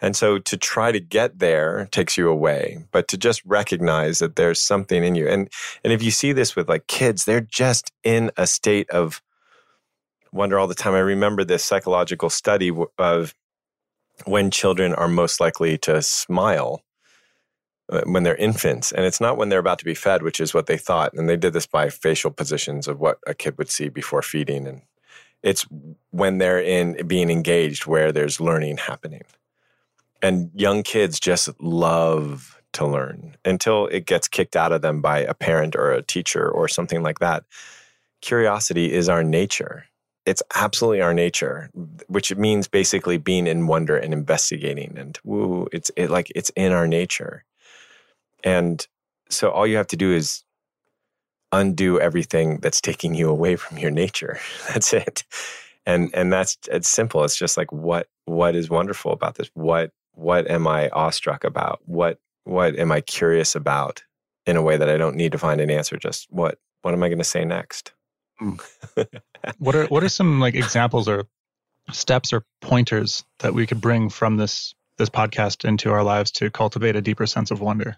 [0.00, 4.36] And so to try to get there takes you away, but to just recognize that
[4.36, 5.26] there's something in you.
[5.28, 5.48] And
[5.82, 9.22] and if you see this with like kids, they're just in a state of
[10.32, 10.94] wonder all the time.
[10.94, 13.34] I remember this psychological study of
[14.24, 16.82] when children are most likely to smile
[17.90, 20.52] uh, when they're infants and it's not when they're about to be fed which is
[20.52, 23.70] what they thought and they did this by facial positions of what a kid would
[23.70, 24.82] see before feeding and
[25.42, 25.66] it's
[26.10, 29.22] when they're in being engaged where there's learning happening.
[30.22, 35.20] And young kids just love to learn until it gets kicked out of them by
[35.20, 37.44] a parent or a teacher or something like that.
[38.20, 39.86] Curiosity is our nature.
[40.26, 41.70] It's absolutely our nature,
[42.08, 44.98] which means basically being in wonder and investigating.
[44.98, 47.44] And woo, it's it, like it's in our nature.
[48.44, 48.86] And
[49.30, 50.44] so all you have to do is
[51.52, 54.38] undo everything that's taking you away from your nature.
[54.68, 55.24] That's it.
[55.86, 57.24] And and that's it's simple.
[57.24, 59.50] It's just like what what is wonderful about this?
[59.54, 61.80] What what am I awestruck about?
[61.86, 64.02] What what am I curious about
[64.46, 65.96] in a way that I don't need to find an answer?
[65.96, 67.92] Just what what am I going to say next?
[68.38, 68.56] Hmm.
[69.58, 71.24] what are what are some like examples or
[71.92, 76.50] steps or pointers that we could bring from this this podcast into our lives to
[76.50, 77.96] cultivate a deeper sense of wonder?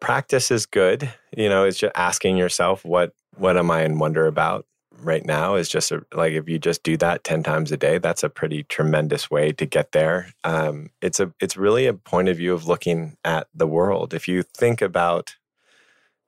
[0.00, 1.12] practice is good.
[1.36, 4.66] You know, it's just asking yourself what what am I in wonder about
[4.98, 7.98] right now is just a, like if you just do that 10 times a day
[7.98, 10.32] that's a pretty tremendous way to get there.
[10.44, 14.14] Um, it's a it's really a point of view of looking at the world.
[14.14, 15.36] If you think about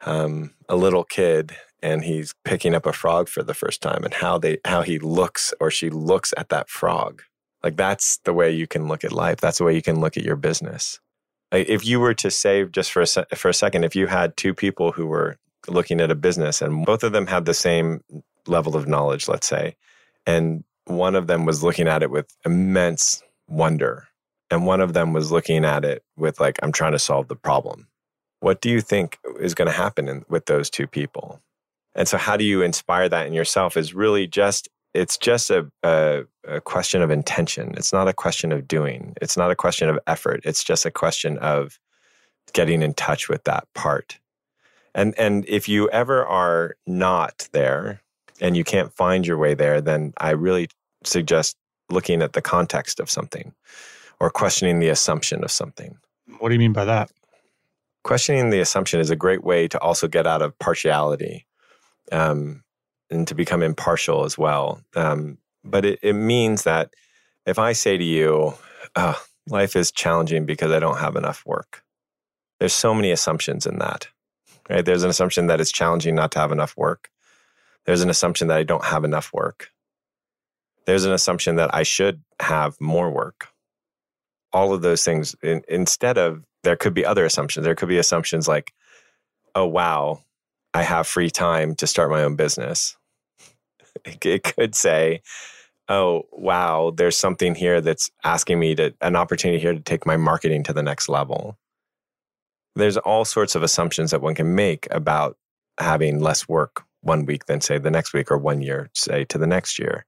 [0.02, 4.14] um, a little kid and he's picking up a frog for the first time and
[4.14, 7.22] how they how he looks or she looks at that frog
[7.62, 9.38] like that's the way you can look at life.
[9.40, 11.00] That's the way you can look at your business.
[11.50, 14.36] If you were to say just for a se- for a second, if you had
[14.36, 18.02] two people who were looking at a business and both of them had the same
[18.48, 19.76] level of knowledge, let's say,
[20.26, 24.08] and one of them was looking at it with immense wonder,
[24.50, 27.36] and one of them was looking at it with like, I'm trying to solve the
[27.36, 27.88] problem.
[28.40, 31.40] What do you think is going to happen in, with those two people?
[31.94, 33.76] And so, how do you inspire that in yourself?
[33.76, 37.74] Is really just it's just a, a, a, question of intention.
[37.76, 39.14] It's not a question of doing.
[39.20, 40.40] It's not a question of effort.
[40.44, 41.78] It's just a question of
[42.52, 44.18] getting in touch with that part.
[44.94, 48.00] And and if you ever are not there
[48.40, 50.68] and you can't find your way there, then I really
[51.04, 51.56] suggest
[51.90, 53.54] looking at the context of something
[54.20, 55.96] or questioning the assumption of something.
[56.38, 57.10] What do you mean by that?
[58.04, 61.46] Questioning the assumption is a great way to also get out of partiality
[62.12, 62.62] um,
[63.10, 64.80] and to become impartial as well.
[64.94, 66.90] Um, but it, it, means that
[67.46, 68.54] if I say to you,
[68.96, 71.82] oh, life is challenging because I don't have enough work,
[72.60, 74.08] there's so many assumptions in that.
[74.70, 74.84] Right?
[74.84, 77.10] There's an assumption that it's challenging not to have enough work.
[77.88, 79.70] There's an assumption that I don't have enough work.
[80.84, 83.48] There's an assumption that I should have more work.
[84.52, 87.64] All of those things, in, instead of there could be other assumptions.
[87.64, 88.74] There could be assumptions like,
[89.54, 90.22] oh, wow,
[90.74, 92.94] I have free time to start my own business.
[94.04, 95.22] It could say,
[95.88, 100.18] oh, wow, there's something here that's asking me to, an opportunity here to take my
[100.18, 101.56] marketing to the next level.
[102.76, 105.38] There's all sorts of assumptions that one can make about
[105.78, 109.38] having less work one week then say, the next week or one year, say, to
[109.38, 110.04] the next year.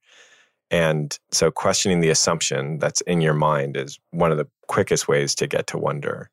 [0.71, 5.35] And so questioning the assumption that's in your mind is one of the quickest ways
[5.37, 6.31] to get to wonder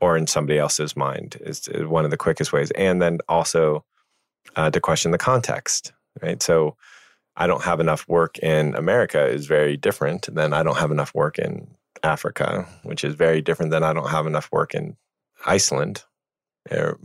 [0.00, 2.70] or in somebody else's mind is one of the quickest ways.
[2.72, 3.84] And then also
[4.56, 6.42] uh, to question the context, right?
[6.42, 6.76] So
[7.36, 11.14] I don't have enough work in America is very different than I don't have enough
[11.14, 11.68] work in
[12.02, 14.96] Africa, which is very different than I don't have enough work in
[15.46, 16.02] Iceland.
[16.68, 16.98] They're,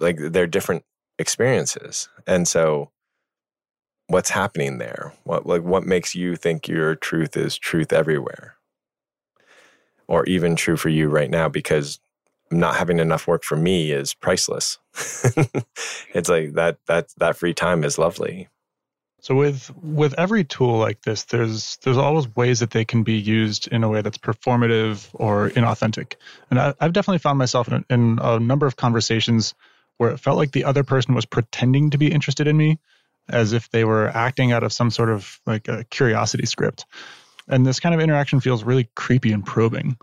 [0.00, 0.84] like they're different
[1.18, 2.08] experiences.
[2.26, 2.90] And so
[4.08, 5.12] what's happening there?
[5.24, 8.56] What like what makes you think your truth is truth everywhere?
[10.06, 12.00] Or even true for you right now because
[12.50, 14.78] not having enough work for me is priceless.
[16.14, 18.48] it's like that that that free time is lovely.
[19.20, 23.18] So with with every tool like this, there's there's always ways that they can be
[23.18, 26.14] used in a way that's performative or inauthentic.
[26.50, 29.54] And I, have definitely found myself in, in a number of conversations
[29.98, 32.78] where it felt like the other person was pretending to be interested in me,
[33.28, 36.86] as if they were acting out of some sort of like a curiosity script.
[37.48, 39.96] And this kind of interaction feels really creepy and probing.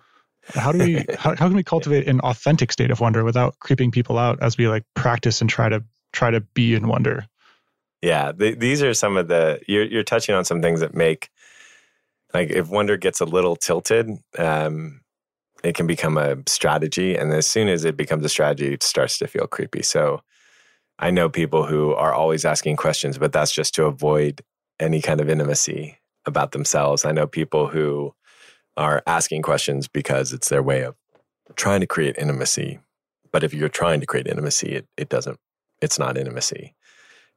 [0.53, 3.91] How do we how, how can we cultivate an authentic state of wonder without creeping
[3.91, 7.25] people out as we like practice and try to try to be in wonder?
[8.01, 11.29] Yeah, these are some of the you're you're touching on some things that make
[12.33, 15.01] like if wonder gets a little tilted, um,
[15.65, 19.17] it can become a strategy, and as soon as it becomes a strategy, it starts
[19.17, 19.81] to feel creepy.
[19.81, 20.21] So
[20.99, 24.41] I know people who are always asking questions, but that's just to avoid
[24.79, 27.03] any kind of intimacy about themselves.
[27.03, 28.13] I know people who
[28.77, 30.95] are asking questions because it's their way of
[31.55, 32.79] trying to create intimacy.
[33.31, 35.39] But if you're trying to create intimacy, it, it doesn't,
[35.81, 36.75] it's not intimacy.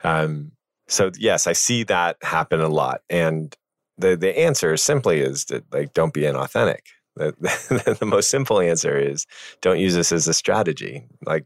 [0.05, 0.53] Um,
[0.87, 3.01] so yes, I see that happen a lot.
[3.09, 3.57] And
[3.97, 6.81] the, the answer simply is that like, don't be inauthentic.
[7.19, 9.27] The, the, most simple answer is
[9.61, 11.05] don't use this as a strategy.
[11.27, 11.45] Like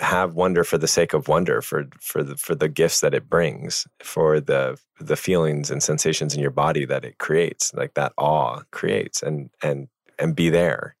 [0.00, 3.28] have wonder for the sake of wonder for for the for the gifts that it
[3.28, 8.12] brings for the the feelings and sensations in your body that it creates like that
[8.16, 10.94] awe creates and and and be there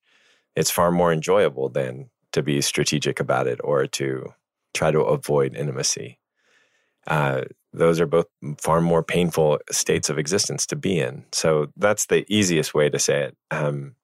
[0.56, 4.34] it's far more enjoyable than to be strategic about it or to
[4.74, 6.18] try to avoid intimacy
[7.06, 7.42] uh,
[7.78, 8.26] those are both
[8.58, 12.98] far more painful states of existence to be in so that's the easiest way to
[12.98, 13.94] say it um,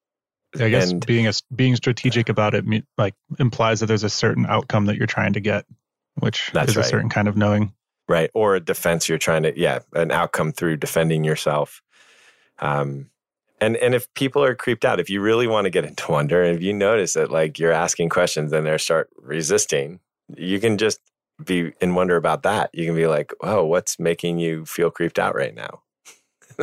[0.61, 2.65] I guess and, being a, being strategic about it
[2.97, 5.67] like implies that there's a certain outcome that you're trying to get,
[6.15, 6.77] which is right.
[6.77, 7.73] a certain kind of knowing.
[8.09, 8.31] Right.
[8.35, 11.83] Or a defense you're trying to yeah, an outcome through defending yourself.
[12.59, 13.11] Um
[13.61, 16.43] and and if people are creeped out, if you really want to get into wonder,
[16.43, 20.01] and if you notice that like you're asking questions and they start resisting,
[20.37, 21.01] you can just
[21.42, 22.70] be in wonder about that.
[22.73, 25.83] You can be like, "Oh, what's making you feel creeped out right now?"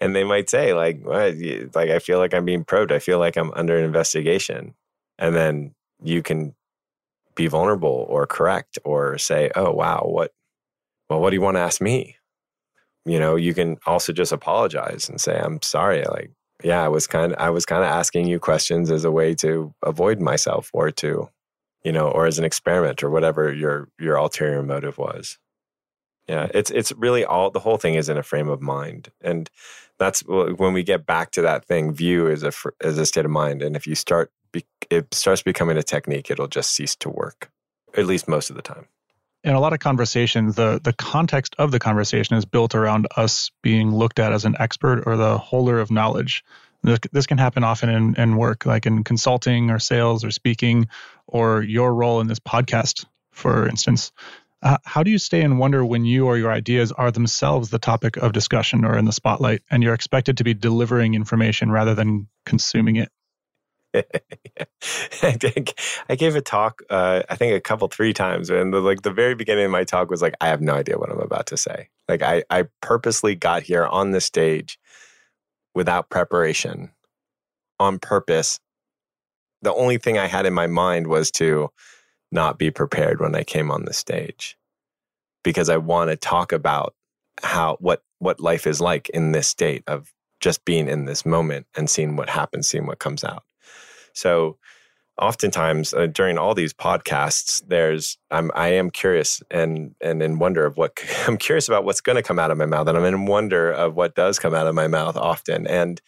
[0.00, 1.34] and, they, might say like, what?
[1.74, 2.92] like I feel like I'm being probed.
[2.92, 4.74] I feel like I'm under investigation.
[5.18, 6.54] And then you can
[7.34, 10.32] be vulnerable or correct or say, oh wow, what?
[11.08, 12.16] Well, what do you want to ask me?
[13.04, 16.04] You know, you can also just apologize and say, I'm sorry.
[16.04, 16.30] Like,
[16.62, 19.34] yeah, I was kind of, I was kind of asking you questions as a way
[19.36, 21.28] to avoid myself or to,
[21.82, 25.38] you know, or as an experiment or whatever your your ulterior motive was.
[26.28, 29.50] Yeah, it's it's really all the whole thing is in a frame of mind, and
[29.98, 31.92] that's when we get back to that thing.
[31.92, 34.30] View is a as a state of mind, and if you start,
[34.90, 36.30] it starts becoming a technique.
[36.30, 37.50] It'll just cease to work,
[37.96, 38.86] at least most of the time.
[39.42, 43.50] In a lot of conversations, the the context of the conversation is built around us
[43.62, 46.44] being looked at as an expert or the holder of knowledge.
[46.82, 50.88] This can happen often in, in work, like in consulting or sales or speaking,
[51.26, 54.12] or your role in this podcast, for instance.
[54.62, 57.78] Uh, how do you stay in wonder when you or your ideas are themselves the
[57.78, 61.94] topic of discussion or in the spotlight, and you're expected to be delivering information rather
[61.94, 63.10] than consuming it?
[65.22, 69.10] I gave a talk, uh, I think a couple, three times, and the, like the
[69.10, 71.56] very beginning of my talk was like, I have no idea what I'm about to
[71.56, 71.88] say.
[72.08, 74.78] Like I, I purposely got here on the stage
[75.74, 76.90] without preparation,
[77.78, 78.58] on purpose.
[79.62, 81.70] The only thing I had in my mind was to
[82.32, 84.56] not be prepared when I came on the stage
[85.42, 86.94] because I want to talk about
[87.42, 91.66] how what what life is like in this state of just being in this moment
[91.76, 93.42] and seeing what happens, seeing what comes out.
[94.14, 94.58] So
[95.20, 100.66] oftentimes uh, during all these podcasts there's I'm I am curious and and in wonder
[100.66, 103.04] of what I'm curious about what's going to come out of my mouth and I'm
[103.04, 106.00] in wonder of what does come out of my mouth often and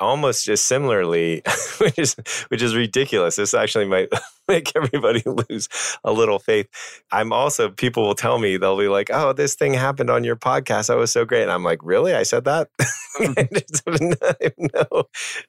[0.00, 1.42] almost just similarly,
[1.78, 2.16] which is
[2.48, 3.36] which is ridiculous.
[3.36, 4.08] This actually might
[4.48, 5.68] make everybody lose
[6.04, 6.68] a little faith.
[7.12, 10.36] I'm also people will tell me they'll be like, "Oh, this thing happened on your
[10.36, 10.88] podcast.
[10.88, 12.14] That was so great." And I'm like, "Really?
[12.14, 12.68] I said that?"
[13.20, 15.04] I have no,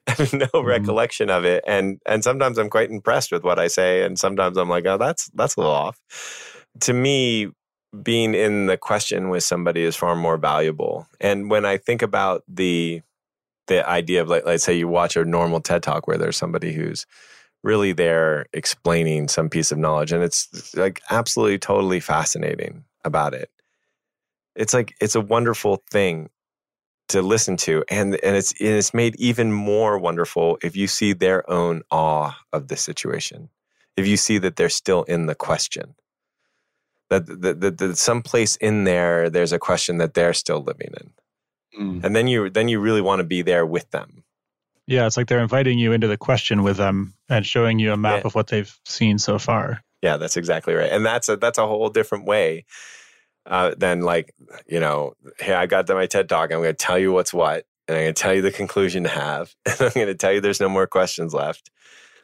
[0.06, 0.66] I have no mm-hmm.
[0.66, 4.56] recollection of it, and and sometimes I'm quite impressed with what I say, and sometimes
[4.56, 6.00] I'm like, "Oh, that's that's a little off."
[6.80, 7.50] To me,
[8.02, 11.06] being in the question with somebody is far more valuable.
[11.20, 13.02] And when I think about the
[13.66, 16.72] the idea of like let's say you watch a normal TED talk where there's somebody
[16.72, 17.06] who's
[17.62, 23.50] really there explaining some piece of knowledge and it's like absolutely totally fascinating about it.
[24.56, 26.30] It's like it's a wonderful thing
[27.08, 31.12] to listen to and and it's and it's made even more wonderful if you see
[31.12, 33.50] their own awe of the situation.
[33.96, 35.94] If you see that they're still in the question.
[37.10, 41.10] That, that, that, that someplace in there there's a question that they're still living in
[41.80, 42.04] mm.
[42.04, 44.22] and then you then you really want to be there with them
[44.90, 47.96] yeah it's like they're inviting you into the question with them and showing you a
[47.96, 48.26] map yeah.
[48.26, 49.82] of what they've seen so far.
[50.02, 50.90] Yeah that's exactly right.
[50.90, 52.64] And that's a that's a whole different way
[53.46, 54.34] uh, than like
[54.66, 56.52] you know hey i got my ted talk.
[56.52, 59.04] I'm going to tell you what's what and i'm going to tell you the conclusion
[59.04, 61.70] to have and i'm going to tell you there's no more questions left.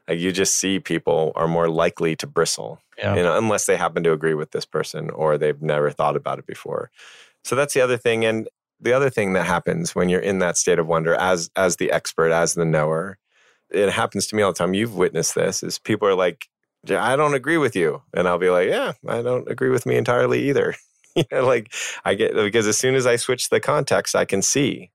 [0.08, 3.14] Like you just see people are more likely to bristle yeah.
[3.14, 6.38] you know unless they happen to agree with this person or they've never thought about
[6.38, 6.90] it before.
[7.44, 8.24] So that's the other thing.
[8.24, 8.48] And
[8.80, 11.90] the other thing that happens when you're in that state of wonder as as the
[11.90, 13.18] expert as the knower
[13.70, 16.48] it happens to me all the time you've witnessed this is people are like
[16.90, 18.00] i don't agree with you.
[18.14, 20.74] And i'll be like yeah i don't agree with me entirely either.
[21.16, 21.72] You know like
[22.04, 24.90] i get because as soon as i switch the context i can see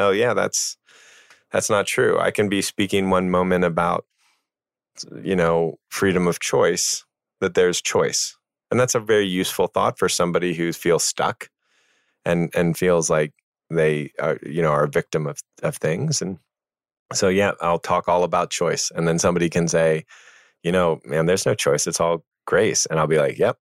[0.00, 0.76] oh yeah that's
[1.50, 2.18] that's not true.
[2.18, 4.04] I can be speaking one moment about
[5.22, 7.04] you know freedom of choice
[7.40, 8.36] that there's choice.
[8.70, 11.48] And that's a very useful thought for somebody who feels stuck
[12.24, 13.32] and and feels like
[13.70, 16.38] they are you know are a victim of of things and
[17.12, 20.04] so yeah i'll talk all about choice and then somebody can say
[20.62, 23.56] you know man there's no choice it's all grace and i'll be like yep.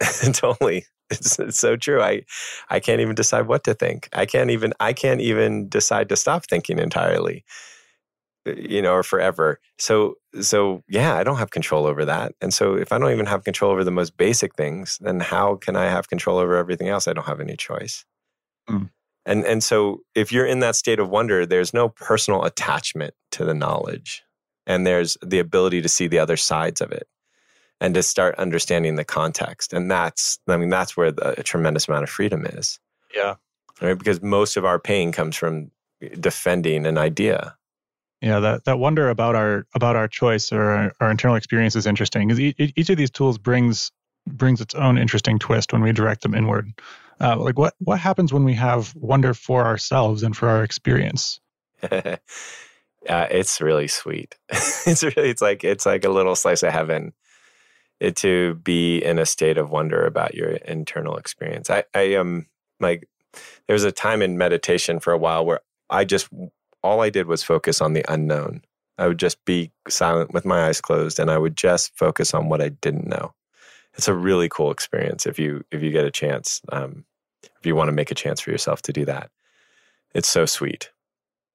[0.32, 0.86] Totally.
[1.10, 2.22] It's, it's so true i
[2.70, 6.16] i can't even decide what to think i can't even i can't even decide to
[6.16, 7.44] stop thinking entirely
[8.46, 9.60] you know or forever.
[9.78, 12.34] So so yeah i don't have control over that.
[12.40, 15.56] And so if i don't even have control over the most basic things then how
[15.56, 17.08] can i have control over everything else?
[17.08, 18.04] I don't have any choice.
[18.68, 18.90] Mm.
[19.26, 23.44] and and so if you're in that state of wonder there's no personal attachment to
[23.44, 24.22] the knowledge
[24.66, 27.08] and there's the ability to see the other sides of it
[27.80, 29.72] and to start understanding the context.
[29.72, 32.78] And that's i mean that's where the, a tremendous amount of freedom is.
[33.14, 33.34] Yeah.
[33.80, 33.98] Right?
[33.98, 35.70] Because most of our pain comes from
[36.20, 37.56] defending an idea
[38.20, 41.86] yeah, that, that wonder about our about our choice or our, our internal experience is
[41.86, 43.92] interesting because e- each of these tools brings
[44.26, 46.70] brings its own interesting twist when we direct them inward.
[47.20, 51.40] Uh, like what what happens when we have wonder for ourselves and for our experience?
[51.90, 52.16] uh,
[53.08, 54.36] it's really sweet.
[54.50, 57.12] it's really it's like it's like a little slice of heaven
[58.00, 61.70] it, to be in a state of wonder about your internal experience.
[61.70, 62.46] I I um
[62.80, 63.08] like
[63.66, 66.28] there was a time in meditation for a while where I just
[66.82, 68.62] all I did was focus on the unknown.
[68.98, 72.48] I would just be silent with my eyes closed and I would just focus on
[72.48, 73.32] what I didn't know.
[73.94, 76.60] It's a really cool experience if you if you get a chance.
[76.70, 77.04] Um,
[77.42, 79.30] if you want to make a chance for yourself to do that.
[80.14, 80.90] It's so sweet.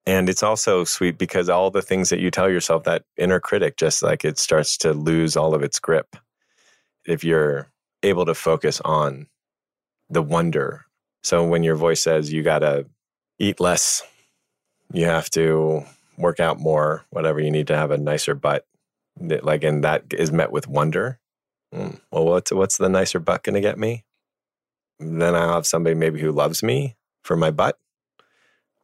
[0.08, 3.76] And it's also sweet because all the things that you tell yourself, that inner critic,
[3.76, 6.16] just like it starts to lose all of its grip.
[7.08, 7.70] If you're
[8.04, 9.28] able to focus on
[10.10, 10.86] the wonder.
[11.24, 12.86] So when your voice says you got to
[13.40, 14.04] eat less
[14.94, 15.84] you have to
[16.18, 17.40] work out more, whatever.
[17.40, 18.66] You need to have a nicer butt.
[19.20, 21.20] Like, and that is met with wonder.
[21.74, 24.04] Mm, well, what's what's the nicer butt going to get me?
[25.00, 27.78] Then I'll have somebody maybe who loves me for my butt.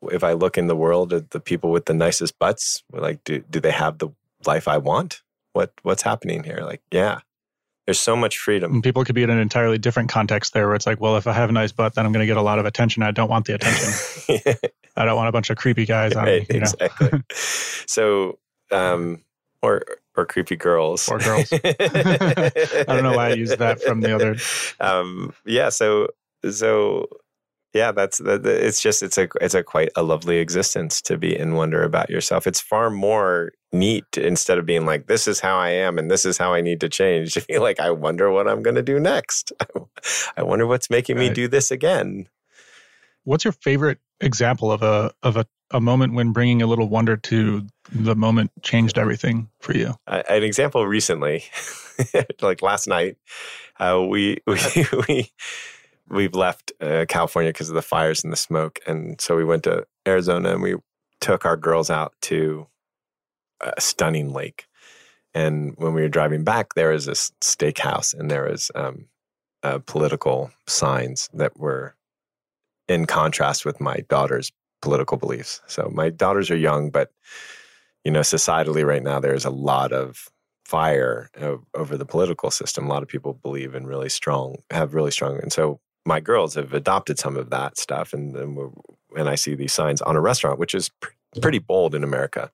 [0.04, 3.40] If I look in the world at the people with the nicest butts, like, do
[3.50, 4.10] do they have the
[4.46, 5.22] life I want?
[5.54, 6.62] What what's happening here?
[6.64, 7.20] Like, yeah,
[7.86, 8.74] there's so much freedom.
[8.76, 11.28] And people could be in an entirely different context there where it's like, well, if
[11.28, 13.04] I have a nice butt, then I'm going to get a lot of attention.
[13.04, 14.56] I don't want the attention.
[15.02, 16.58] I don't want a bunch of creepy guys on right, me.
[16.58, 17.22] exactly.
[17.88, 18.38] so,
[18.72, 19.24] um,
[19.62, 19.84] or
[20.16, 21.52] or creepy girls or girls.
[21.64, 24.36] I don't know why I used that from the other.
[24.80, 25.70] Um, yeah.
[25.70, 26.10] So
[26.50, 27.08] so
[27.74, 31.38] yeah, that's that, it's just it's a it's a quite a lovely existence to be
[31.38, 32.46] in wonder about yourself.
[32.46, 36.26] It's far more neat instead of being like this is how I am and this
[36.26, 37.34] is how I need to change.
[37.34, 39.52] To be like I wonder what I'm going to do next.
[40.38, 41.30] I wonder what's making right.
[41.30, 42.28] me do this again.
[43.24, 47.18] What's your favorite example of a of a a moment when bringing a little wonder
[47.18, 49.96] to the moment changed everything for you?
[50.08, 51.46] Uh, an example recently,
[52.42, 53.18] like last night,
[53.80, 55.32] uh, we we we
[56.10, 59.64] we've left uh, California because of the fires and the smoke, and so we went
[59.64, 60.76] to Arizona and we
[61.20, 62.68] took our girls out to
[63.62, 64.66] a stunning lake.
[65.34, 69.06] And when we were driving back, there was this steakhouse, and there was um,
[69.64, 71.96] uh, political signs that were
[72.88, 74.52] in contrast with my daughter's
[74.82, 75.62] political beliefs.
[75.68, 77.12] So my daughters are young, but
[78.04, 80.28] you know, societally right now, there's a lot of
[80.66, 81.30] fire
[81.76, 82.86] over the political system.
[82.86, 86.56] A lot of people believe in really strong, have really strong, and so my girls
[86.56, 88.74] have adopted some of that stuff, and and,
[89.16, 91.12] and I see these signs on a restaurant, which is pr-
[91.42, 92.52] pretty bold in America,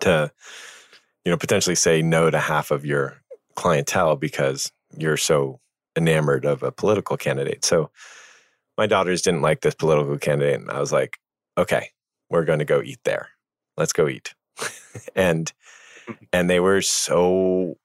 [0.00, 0.30] to
[1.24, 3.20] you know potentially say no to half of your
[3.56, 5.58] clientele because you're so
[5.96, 7.64] enamored of a political candidate.
[7.64, 7.90] So
[8.78, 11.18] my daughters didn't like this political candidate, and I was like,
[11.58, 11.90] okay,
[12.30, 13.30] we're going to go eat there.
[13.76, 14.34] Let's go eat,
[15.14, 15.52] and
[16.32, 17.76] and they were so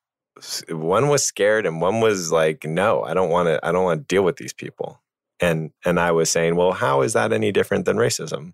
[0.70, 4.02] one was scared and one was like no i don't want to i don't want
[4.02, 5.02] to deal with these people.
[5.40, 8.54] And and i was saying well how is that any different than racism?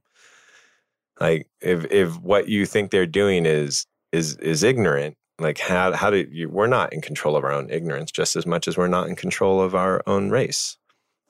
[1.19, 6.09] Like if if what you think they're doing is is is ignorant like how how
[6.09, 8.87] do you we're not in control of our own ignorance just as much as we're
[8.87, 10.77] not in control of our own race.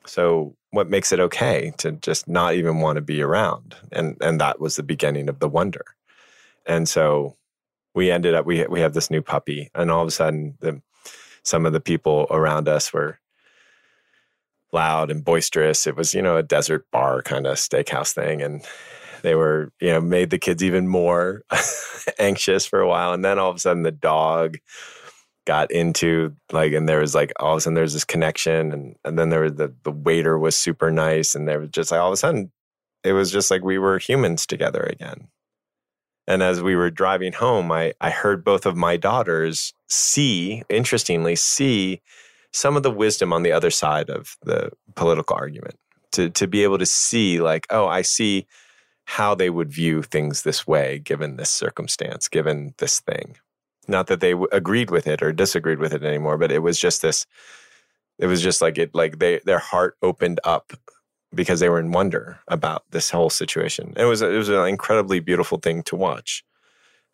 [0.06, 3.76] So what makes it okay to just not even want to be around.
[3.92, 5.84] And and that was the beginning of the wonder.
[6.66, 7.36] And so
[7.94, 10.80] we ended up we we have this new puppy, and all of a sudden, the,
[11.42, 13.18] some of the people around us were
[14.72, 15.86] loud and boisterous.
[15.86, 18.64] It was you know a desert bar kind of steakhouse thing, and
[19.22, 21.42] they were you know made the kids even more
[22.18, 24.58] anxious for a while, and then all of a sudden the dog
[25.46, 28.96] got into like and there was like all of a sudden there's this connection and
[29.04, 32.00] and then there was the the waiter was super nice and there was just like
[32.00, 32.52] all of a sudden
[33.02, 35.28] it was just like we were humans together again
[36.30, 41.34] and as we were driving home, I, I heard both of my daughters see, interestingly,
[41.34, 42.02] see
[42.52, 45.74] some of the wisdom on the other side of the political argument.
[46.12, 48.46] To, to be able to see, like, oh, I see
[49.06, 53.36] how they would view things this way given this circumstance, given this thing.
[53.90, 56.78] Not that they w- agreed with it or disagreed with it anymore, but it was
[56.78, 57.26] just this.
[58.18, 60.72] It was just like it, like they their heart opened up
[61.34, 63.92] because they were in wonder about this whole situation.
[63.96, 66.44] It was it was an incredibly beautiful thing to watch,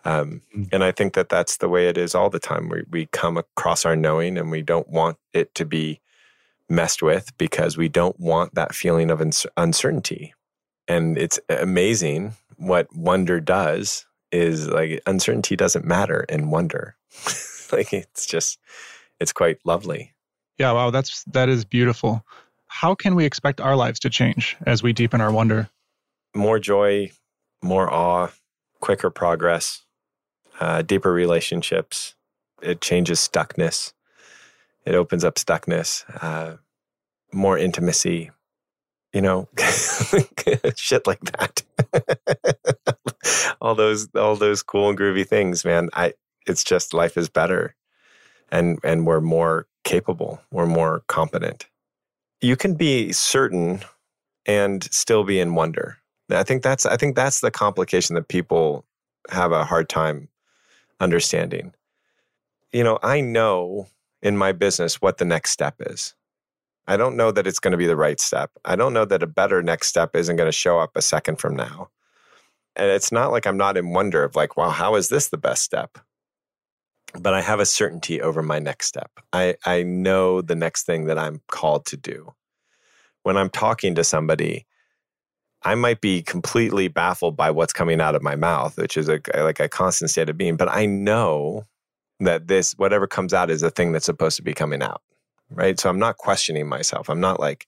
[0.05, 0.69] um, mm.
[0.73, 2.69] and I think that that's the way it is all the time.
[2.69, 6.01] We we come across our knowing, and we don't want it to be
[6.69, 9.23] messed with because we don't want that feeling of
[9.57, 10.35] uncertainty.
[10.89, 14.07] And it's amazing what wonder does.
[14.33, 16.97] Is like uncertainty doesn't matter in wonder.
[17.73, 18.59] like it's just
[19.21, 20.15] it's quite lovely.
[20.59, 22.25] Yeah, wow, that's that is beautiful
[22.77, 25.69] how can we expect our lives to change as we deepen our wonder?
[26.35, 27.11] More joy,
[27.63, 28.29] more awe,
[28.81, 29.83] quicker progress,
[30.61, 32.15] uh, deeper relationships.
[32.61, 33.95] It changes stuckness.
[34.85, 36.57] It opens up stuckness, uh,
[37.33, 38.31] more intimacy,
[39.13, 39.49] you know,
[40.77, 41.63] shit like that.
[43.61, 45.89] all those, all those cool and groovy things, man.
[45.93, 46.15] I,
[46.47, 47.75] it's just life is better,
[48.51, 50.41] and and we're more capable.
[50.51, 51.67] We're more competent
[52.41, 53.81] you can be certain
[54.45, 55.99] and still be in wonder.
[56.31, 58.85] I think that's I think that's the complication that people
[59.31, 60.29] have a hard time
[61.01, 61.73] understanding.
[62.73, 63.89] You know, I know
[64.23, 66.15] in my business what the next step is.
[66.89, 68.51] I don't know that it's going to be the right step.
[68.65, 71.37] I don't know that a better next step isn't going to show up a second
[71.37, 71.91] from now.
[72.77, 75.39] And it's not like I'm not in wonder of like, wow, how is this the
[75.39, 75.99] best step?
[77.21, 79.11] but I have a certainty over my next step.
[79.33, 82.35] I, I know the next thing that I'm called to do.
[83.23, 84.67] When I'm talking to somebody,
[85.63, 89.21] I might be completely baffled by what's coming out of my mouth, which is a,
[89.35, 91.65] like a constant state of being, but I know
[92.21, 95.03] that this, whatever comes out, is the thing that's supposed to be coming out.
[95.51, 95.79] Right.
[95.79, 97.09] So I'm not questioning myself.
[97.09, 97.67] I'm not like,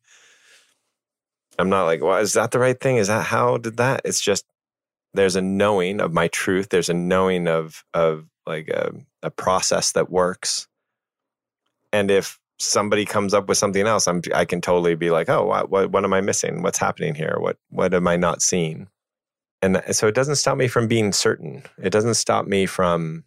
[1.58, 2.96] I'm not like, well, is that the right thing?
[2.96, 4.02] Is that how did that?
[4.04, 4.44] It's just
[5.14, 6.68] there's a knowing of my truth.
[6.68, 10.66] There's a knowing of of like a, a process that works.
[11.92, 15.44] And if somebody comes up with something else, I'm I can totally be like, oh,
[15.46, 16.62] what what, what am I missing?
[16.62, 17.36] What's happening here?
[17.38, 18.88] What what am I not seeing?
[19.60, 21.64] And so it doesn't stop me from being certain.
[21.82, 23.24] It doesn't stop me from,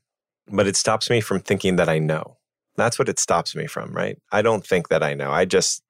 [0.47, 2.37] but it stops me from thinking that I know.
[2.81, 4.17] That's what it stops me from, right?
[4.31, 5.31] I don't think that I know.
[5.31, 5.83] I just,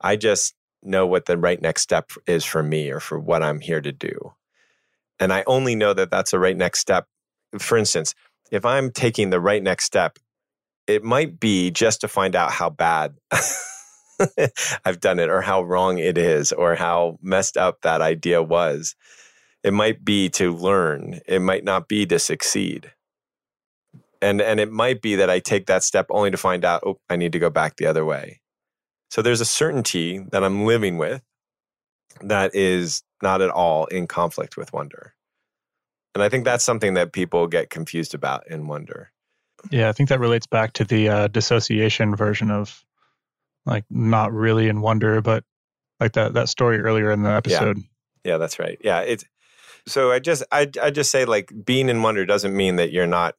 [0.00, 3.60] I just know what the right next step is for me or for what I'm
[3.60, 4.32] here to do.
[5.20, 7.06] And I only know that that's the right next step.
[7.58, 8.14] For instance,
[8.50, 10.18] if I'm taking the right next step,
[10.86, 13.14] it might be just to find out how bad
[14.84, 18.96] I've done it or how wrong it is or how messed up that idea was.
[19.62, 22.92] It might be to learn, it might not be to succeed.
[24.24, 26.98] And, and it might be that I take that step only to find out, oh,
[27.10, 28.40] I need to go back the other way.
[29.10, 31.22] So there's a certainty that I'm living with
[32.20, 35.14] that is not at all in conflict with wonder.
[36.14, 39.10] And I think that's something that people get confused about in wonder.
[39.70, 42.84] Yeah, I think that relates back to the uh, dissociation version of
[43.66, 45.44] like not really in wonder, but
[46.00, 47.78] like that that story earlier in the episode.
[47.78, 48.78] Yeah, yeah that's right.
[48.82, 49.24] Yeah, it's
[49.86, 53.06] so I just I I just say like being in wonder doesn't mean that you're
[53.06, 53.34] not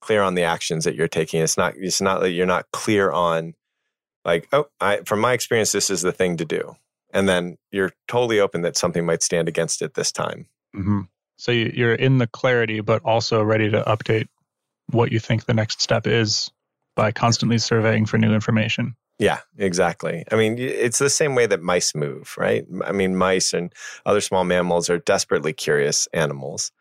[0.00, 1.40] clear on the actions that you're taking.
[1.40, 3.54] It's not it's not that you're not clear on
[4.24, 6.76] like oh I from my experience this is the thing to do,
[7.12, 10.46] and then you're totally open that something might stand against it this time.
[10.74, 11.02] Mm-hmm.
[11.36, 14.28] So you're in the clarity, but also ready to update
[14.90, 16.50] what you think the next step is
[16.96, 18.94] by constantly surveying for new information.
[19.18, 20.24] Yeah, exactly.
[20.32, 22.64] I mean, it's the same way that mice move, right?
[22.84, 23.72] I mean, mice and
[24.06, 26.72] other small mammals are desperately curious animals,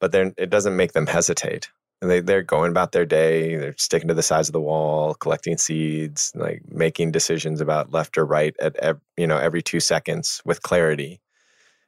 [0.00, 1.70] but it doesn't make them hesitate.
[2.00, 3.56] They, they're going about their day.
[3.56, 8.18] They're sticking to the sides of the wall, collecting seeds, like making decisions about left
[8.18, 11.20] or right at you know every two seconds with clarity.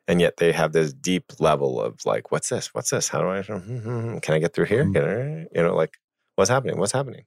[0.09, 2.73] And yet they have this deep level of like, what's this?
[2.73, 3.09] What's this?
[3.09, 3.43] How do I?
[4.21, 4.85] Can I get through here?
[4.85, 5.57] Mm-hmm.
[5.57, 5.99] You know, like,
[6.37, 6.79] what's happening?
[6.79, 7.25] What's happening?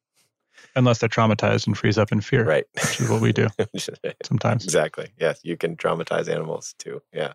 [0.76, 2.46] Unless they're traumatized and freeze up in fear.
[2.46, 2.66] Right.
[2.74, 3.48] Which is what we do
[4.24, 4.64] sometimes.
[4.64, 5.10] Exactly.
[5.18, 5.40] Yes.
[5.44, 7.02] You can traumatize animals too.
[7.14, 7.34] Yeah.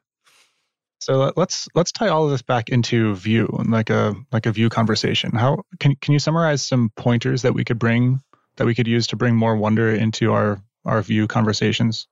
[1.01, 4.69] So let's let's tie all of this back into view like a like a view
[4.69, 5.33] conversation.
[5.33, 8.21] How can can you summarize some pointers that we could bring
[8.57, 12.07] that we could use to bring more wonder into our our view conversations?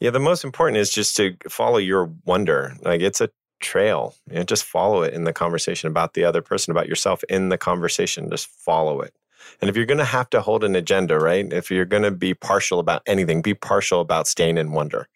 [0.00, 2.76] Yeah, the most important is just to follow your wonder.
[2.82, 3.30] Like it's a
[3.60, 4.14] trail.
[4.30, 7.48] You know, just follow it in the conversation about the other person, about yourself in
[7.48, 8.30] the conversation.
[8.30, 9.14] Just follow it.
[9.60, 11.50] And if you're going to have to hold an agenda, right?
[11.52, 15.08] If you're going to be partial about anything, be partial about staying in wonder.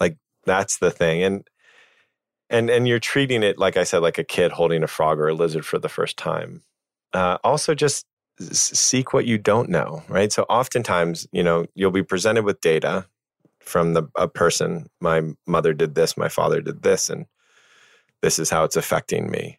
[0.00, 1.22] Like that's the thing.
[1.22, 1.46] And
[2.50, 5.28] and and you're treating it like I said, like a kid holding a frog or
[5.28, 6.62] a lizard for the first time.
[7.12, 8.06] Uh, also, just
[8.40, 10.32] seek what you don't know, right?
[10.32, 13.06] So oftentimes, you know, you'll be presented with data
[13.60, 14.88] from the a person.
[15.00, 17.26] My mother did this, my father did this, and
[18.22, 19.58] this is how it's affecting me.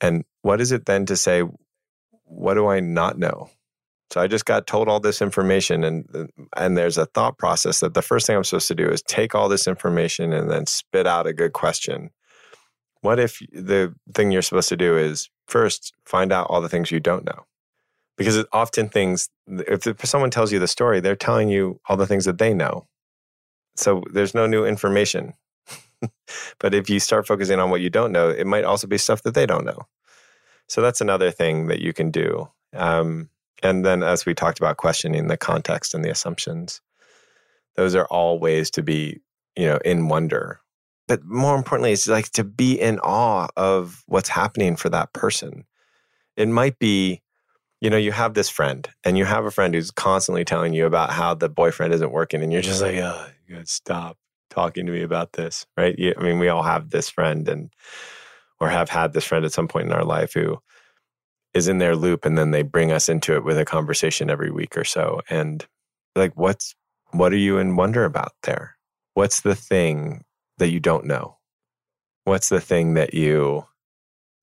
[0.00, 1.42] And what is it then to say,
[2.24, 3.50] what do I not know?
[4.10, 7.94] So I just got told all this information, and and there's a thought process that
[7.94, 11.06] the first thing I'm supposed to do is take all this information and then spit
[11.06, 12.10] out a good question.
[13.02, 16.90] What if the thing you're supposed to do is first find out all the things
[16.90, 17.44] you don't know?
[18.16, 22.24] Because often things, if someone tells you the story, they're telling you all the things
[22.24, 22.88] that they know.
[23.76, 25.34] So there's no new information.
[26.58, 29.22] but if you start focusing on what you don't know, it might also be stuff
[29.22, 29.86] that they don't know.
[30.66, 32.48] So that's another thing that you can do.
[32.74, 33.30] Um,
[33.62, 36.80] and then, as we talked about, questioning the context and the assumptions,
[37.76, 39.20] those are all ways to be,
[39.56, 40.60] you know, in wonder.
[41.06, 45.64] But more importantly, it's like to be in awe of what's happening for that person.
[46.36, 47.22] It might be,
[47.80, 50.86] you know, you have this friend and you have a friend who's constantly telling you
[50.86, 54.18] about how the boyfriend isn't working, and you're just like, oh, you gotta stop
[54.50, 55.96] talking to me about this, right?
[55.98, 57.70] I mean, we all have this friend and
[58.60, 60.58] or have had this friend at some point in our life who
[61.54, 64.50] is in their loop and then they bring us into it with a conversation every
[64.50, 65.20] week or so.
[65.30, 65.66] And
[66.14, 66.74] like what's
[67.12, 68.76] what are you in wonder about there?
[69.14, 70.24] What's the thing
[70.58, 71.38] that you don't know?
[72.24, 73.66] What's the thing that you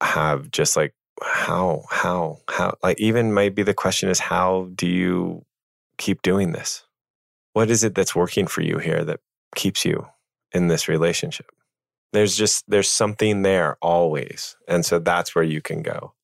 [0.02, 5.46] have just like how how how like even maybe the question is how do you
[5.98, 6.86] keep doing this?
[7.54, 9.22] What is it that's working for you here that
[9.56, 10.08] keeps you
[10.52, 11.48] in this relationship?
[12.12, 16.15] There's just there's something there always and so that's where you can go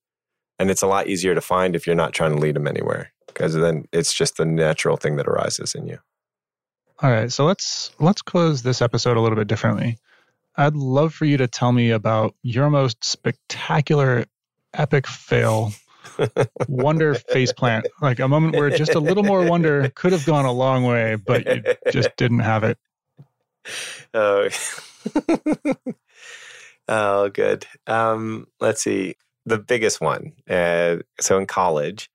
[0.61, 3.11] and it's a lot easier to find if you're not trying to lead them anywhere
[3.25, 5.97] because then it's just the natural thing that arises in you.
[7.01, 9.97] All right so let's let's close this episode a little bit differently.
[10.55, 14.25] I'd love for you to tell me about your most spectacular
[14.75, 15.73] epic fail
[16.67, 17.87] wonder face plant.
[17.99, 21.15] Like a moment where just a little more wonder could have gone a long way
[21.15, 22.77] but you just didn't have it.
[24.13, 24.49] Oh.
[26.87, 27.65] Oh, good.
[27.87, 29.15] Um, let's see.
[29.45, 30.33] The biggest one.
[30.49, 32.09] Uh, so in college,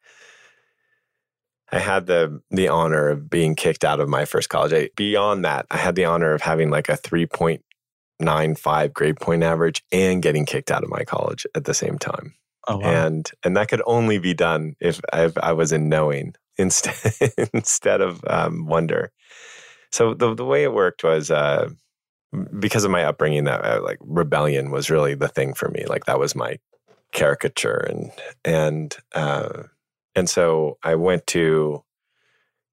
[1.70, 4.72] I had the the honor of being kicked out of my first college.
[4.72, 7.64] I, beyond that, I had the honor of having like a three point
[8.20, 11.99] nine five grade point average and getting kicked out of my college at the same
[11.99, 12.35] time.
[12.68, 13.07] Oh, wow.
[13.07, 16.95] And and that could only be done if, if I was in knowing instead
[17.53, 19.12] instead of um, wonder.
[19.91, 21.68] so the the way it worked was uh,
[22.59, 25.85] because of my upbringing that uh, like rebellion was really the thing for me.
[25.87, 26.59] Like that was my
[27.12, 28.11] caricature and
[28.44, 29.64] and uh,
[30.14, 31.82] and so I went to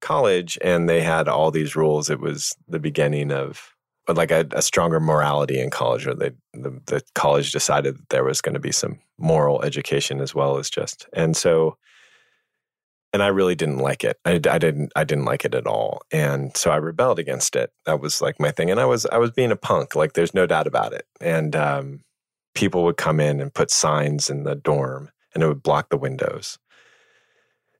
[0.00, 2.10] college and they had all these rules.
[2.10, 3.74] It was the beginning of
[4.08, 8.24] like a, a stronger morality in college, or they, the, the college decided that there
[8.24, 11.08] was going to be some moral education as well as just.
[11.14, 11.78] And so,
[13.14, 14.18] and I really didn't like it.
[14.24, 14.92] I, I didn't.
[14.96, 17.70] I didn't like it at all, and so I rebelled against it.
[17.86, 19.94] That was like my thing, and I was I was being a punk.
[19.94, 21.06] Like there's no doubt about it.
[21.20, 22.00] And um,
[22.54, 25.96] people would come in and put signs in the dorm, and it would block the
[25.96, 26.58] windows.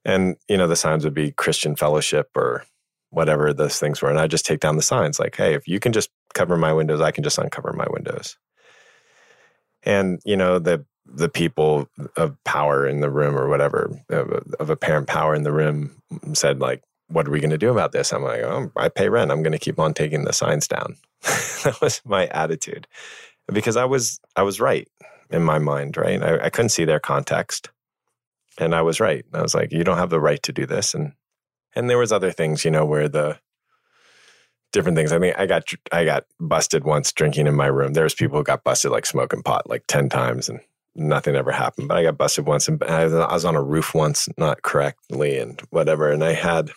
[0.03, 2.65] And you know the signs would be Christian Fellowship or
[3.09, 4.09] whatever those things were.
[4.09, 6.73] And I just take down the signs like, hey, if you can just cover my
[6.73, 8.37] windows, I can just uncover my windows.
[9.83, 15.07] And, you know, the the people of power in the room or whatever, of, apparent
[15.07, 16.01] power in the room
[16.33, 18.11] said, like, what are we going to do about this?
[18.11, 19.29] I'm like, oh, I pay rent.
[19.31, 20.97] I'm going to keep on taking the signs down.
[21.21, 22.87] that was my attitude
[23.51, 24.87] because I was, I was right
[25.29, 26.21] in my mind, right?
[26.21, 27.69] I, I couldn't see their context
[28.57, 29.25] and I was right.
[29.33, 30.93] I was like, you don't have the right to do this.
[30.93, 31.13] And
[31.75, 33.39] and there was other things, you know, where the
[34.71, 35.11] different things.
[35.11, 37.93] I mean, I got I got busted once drinking in my room.
[37.93, 40.59] There was people who got busted like smoking pot like ten times, and
[40.95, 41.87] nothing ever happened.
[41.87, 45.59] But I got busted once, and I was on a roof once, not correctly, and
[45.69, 46.11] whatever.
[46.11, 46.71] And I had,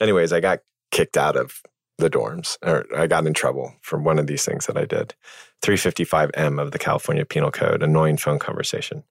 [0.00, 0.60] anyways, I got
[0.90, 1.60] kicked out of
[1.98, 5.14] the dorms, or I got in trouble for one of these things that I did.
[5.64, 9.02] 355M of the California Penal Code, annoying phone conversation.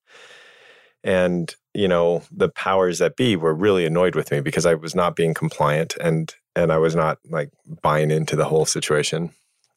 [1.04, 4.95] And, you know, the powers that be were really annoyed with me because I was
[4.95, 7.49] not being compliant and and I was not like
[7.82, 9.32] buying into the whole situation.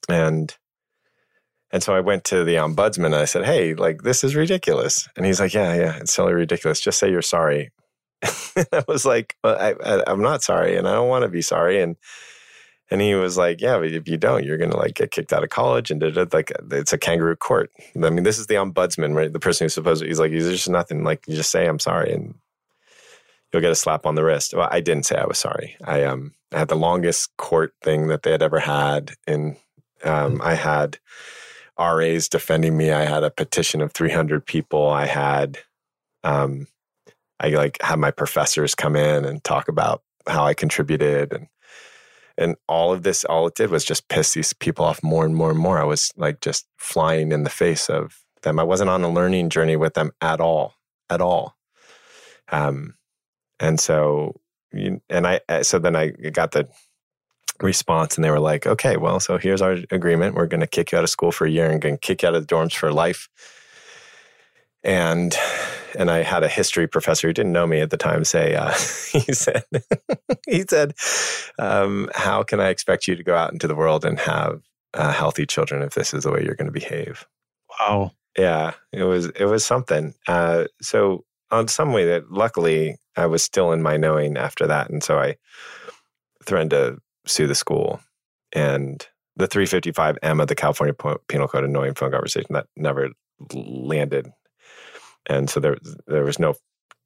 [0.09, 0.55] And
[1.73, 5.09] and so I went to the ombudsman and I said, Hey, like this is ridiculous.
[5.17, 6.81] And he's like, Yeah, yeah, it's totally ridiculous.
[6.81, 7.71] Just say you're sorry.
[8.23, 11.43] I was like, well, I, I, I'm not sorry and I don't want to be
[11.43, 11.81] sorry.
[11.81, 11.97] And
[12.91, 15.45] and he was like, "Yeah, but if you don't, you're to like get kicked out
[15.45, 17.71] of college." And it like it's a kangaroo court.
[17.97, 19.33] I mean, this is the ombudsman, right?
[19.33, 21.05] The person who's supposed to, he's like, "There's just nothing.
[21.05, 22.35] Like, you just say I'm sorry, and
[23.53, 25.77] you'll get a slap on the wrist." Well, I didn't say I was sorry.
[25.85, 29.57] I um I had the longest court thing that they had ever had, and
[30.05, 30.99] um, I had
[31.79, 32.93] RAs defending me.
[32.93, 34.89] I had a petition of 300 people.
[34.89, 35.59] I had
[36.25, 36.67] um,
[37.41, 41.49] I like had my professors come in and talk about how I contributed and
[42.39, 45.35] and all of this, all it did was just piss these people off more and
[45.35, 45.79] more and more.
[45.79, 48.59] I was like just flying in the face of them.
[48.59, 50.75] I wasn't on a learning journey with them at all,
[51.09, 51.57] at all.
[52.51, 52.95] Um,
[53.59, 54.41] and so,
[54.73, 56.69] and I, so then I got the
[57.63, 60.35] response and they were like, okay, well, so here's our agreement.
[60.35, 62.23] We're going to kick you out of school for a year and going to kick
[62.23, 63.29] you out of the dorms for life.
[64.85, 65.35] And
[65.97, 68.73] and I had a history professor who didn't know me at the time say, uh,
[69.13, 69.65] he said,
[70.47, 70.95] he said,
[71.59, 74.63] um, how can I expect you to go out into the world and have
[74.95, 77.27] uh, healthy children if this is the way you're going to behave?
[77.79, 78.13] Wow.
[78.39, 80.15] Yeah, it was it was something.
[80.29, 84.91] Uh, so on some way that luckily I was still in my knowing after that,
[84.91, 85.37] and so I
[86.45, 88.01] threatened to sue the school
[88.53, 90.95] and the 355M of the California
[91.29, 93.11] Penal Code annoying phone conversation that never
[93.55, 94.31] landed
[95.27, 96.55] and so there there was no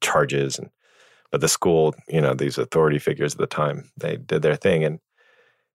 [0.01, 0.69] charges and
[1.31, 4.83] but the school you know these authority figures at the time they did their thing
[4.83, 4.99] and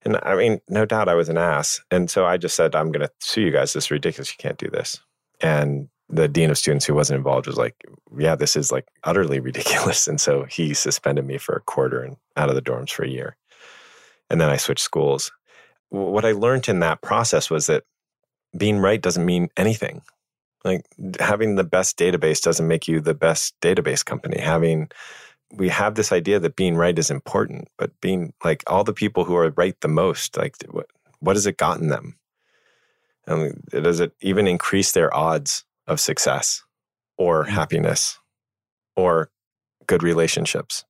[0.05, 2.93] and i mean no doubt i was an ass and so i just said i'm
[2.93, 5.01] going to sue you guys this is ridiculous you can't do this.
[5.43, 7.75] And the dean of students who wasn't involved was like
[8.17, 12.17] yeah this is like utterly ridiculous and so he suspended me for a quarter and
[12.37, 13.37] out of the dorms for a year
[14.31, 15.33] and then i switched schools.
[15.91, 17.85] What i learned in that process was that
[18.57, 20.03] being right doesn't mean anything
[20.67, 20.85] like
[21.21, 24.41] having the best database doesn't make you the best database company.
[24.41, 24.91] Having
[25.53, 29.25] we have this idea that being right is important, but being like all the people
[29.25, 30.87] who are right the most, like what
[31.21, 32.19] what has it gotten them?
[33.27, 36.63] And does it even increase their odds of success
[37.17, 37.55] or mm-hmm.
[37.55, 38.19] happiness
[38.97, 39.31] or
[39.87, 40.85] good relationships?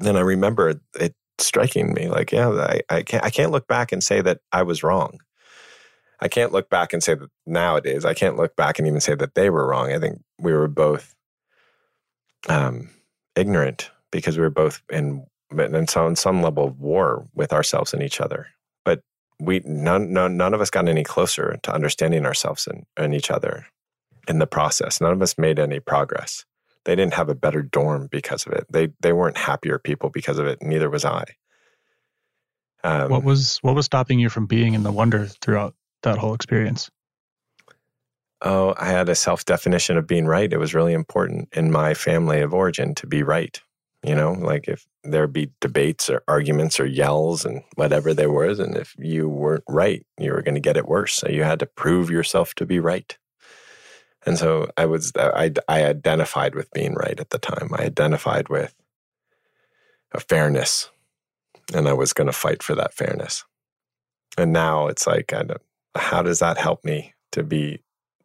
[0.00, 3.90] And I remember it striking me like, yeah, I, I can't I can't look back
[3.90, 5.20] and say that I was wrong.
[6.20, 9.14] I can't look back and say that nowadays, I can't look back and even say
[9.14, 9.92] that they were wrong.
[9.92, 11.14] I think we were both
[12.48, 12.90] um,
[13.36, 18.02] ignorant because we were both in, in some, some level of war with ourselves and
[18.02, 18.48] each other.
[18.84, 19.02] But
[19.38, 23.30] we none, none, none of us got any closer to understanding ourselves and, and each
[23.30, 23.66] other
[24.28, 25.00] in the process.
[25.00, 26.44] None of us made any progress.
[26.84, 28.66] They didn't have a better dorm because of it.
[28.70, 30.62] They they weren't happier people because of it.
[30.62, 31.24] Neither was I.
[32.84, 36.34] Um, what was what was stopping you from being in the wonder throughout that whole
[36.34, 36.90] experience?
[38.40, 40.52] Oh, I had a self definition of being right.
[40.52, 43.60] It was really important in my family of origin to be right.
[44.04, 48.60] You know, like if there'd be debates or arguments or yells and whatever there was,
[48.60, 51.14] and if you weren't right, you were going to get it worse.
[51.14, 53.16] So you had to prove yourself to be right.
[54.24, 57.70] And so I was, I, I identified with being right at the time.
[57.72, 58.74] I identified with
[60.12, 60.90] a fairness,
[61.74, 63.44] and I was going to fight for that fairness.
[64.36, 65.60] And now it's like, I don't,
[65.96, 67.82] how does that help me to be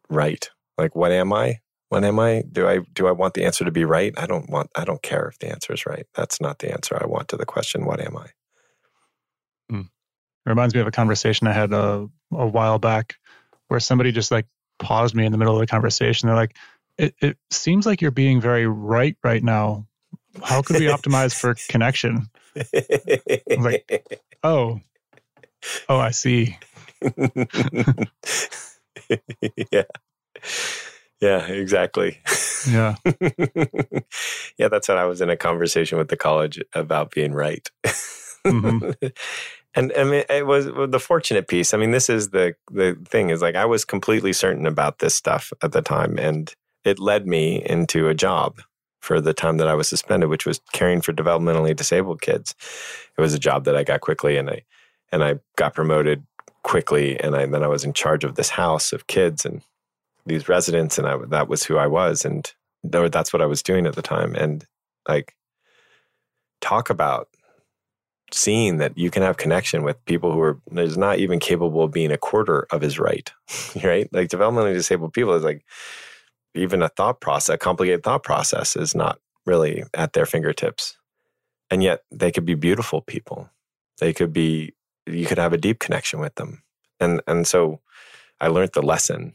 [0.08, 0.48] right?
[0.78, 1.60] Like, what am I?
[1.88, 2.42] What am I?
[2.50, 4.12] Do I do I want the answer to be right?
[4.16, 4.70] I don't want.
[4.74, 6.06] I don't care if the answer is right.
[6.14, 7.84] That's not the answer I want to the question.
[7.84, 8.26] What am I?
[9.70, 9.80] Hmm.
[9.80, 13.14] It reminds me of a conversation I had a, a while back,
[13.68, 14.46] where somebody just like
[14.78, 16.26] paused me in the middle of the conversation.
[16.26, 16.56] They're like,
[16.98, 19.86] "It it seems like you're being very right right now.
[20.42, 24.80] How could we optimize for connection?" I was like, "Oh,
[25.88, 26.58] oh, I see."
[29.72, 29.84] yeah.
[31.20, 32.18] Yeah, exactly.
[32.68, 32.96] Yeah.
[34.58, 37.68] yeah, that's what I was in a conversation with the college about being right.
[38.44, 38.90] Mm-hmm.
[39.74, 41.72] and I mean, it was the fortunate piece.
[41.72, 45.14] I mean, this is the the thing is like I was completely certain about this
[45.14, 46.52] stuff at the time, and
[46.84, 48.60] it led me into a job
[49.00, 52.54] for the time that I was suspended, which was caring for developmentally disabled kids.
[53.16, 54.64] It was a job that I got quickly, and I
[55.12, 56.26] and I got promoted
[56.64, 59.62] quickly, and I, then I was in charge of this house of kids and
[60.26, 62.52] these residents, and I that was who I was, and
[62.82, 64.66] that's what I was doing at the time, and
[65.08, 65.34] like
[66.60, 67.28] talk about
[68.32, 71.92] seeing that you can have connection with people who are is not even capable of
[71.92, 73.30] being a quarter of his right,
[73.84, 74.08] right?
[74.12, 75.64] Like developmentally disabled people is like
[76.54, 80.96] even a thought process, a complicated thought process is not really at their fingertips.
[81.70, 83.50] And yet they could be beautiful people.
[83.98, 84.74] They could be
[85.06, 86.62] you could have a deep connection with them.
[87.00, 87.80] And and so
[88.40, 89.34] I learned the lesson.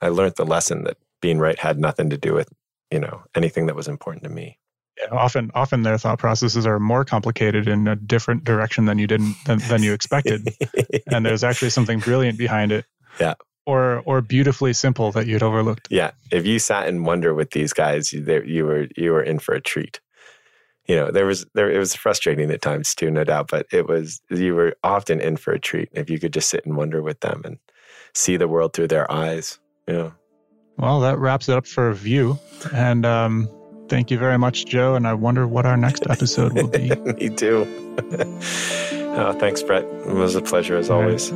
[0.00, 2.48] I learned the lesson that being right had nothing to do with,
[2.90, 4.58] you know, anything that was important to me.
[4.98, 9.06] Yeah, often often their thought processes are more complicated in a different direction than you
[9.06, 10.48] didn't than, than you expected.
[11.06, 12.86] and there's actually something brilliant behind it.
[13.20, 13.34] Yeah.
[13.66, 15.88] Or or beautifully simple that you'd overlooked.
[15.90, 16.12] Yeah.
[16.30, 19.54] If you sat in wonder with these guys, you, you were you were in for
[19.54, 20.00] a treat
[20.88, 23.86] you know there was there it was frustrating at times too no doubt but it
[23.86, 27.02] was you were often in for a treat if you could just sit and wonder
[27.02, 27.58] with them and
[28.14, 30.10] see the world through their eyes yeah
[30.78, 32.38] well that wraps it up for view
[32.72, 33.48] and um
[33.88, 36.90] thank you very much joe and i wonder what our next episode will be.
[37.20, 37.66] Me too.
[39.18, 39.84] Oh, thanks brett.
[39.84, 41.30] It was a pleasure as All always.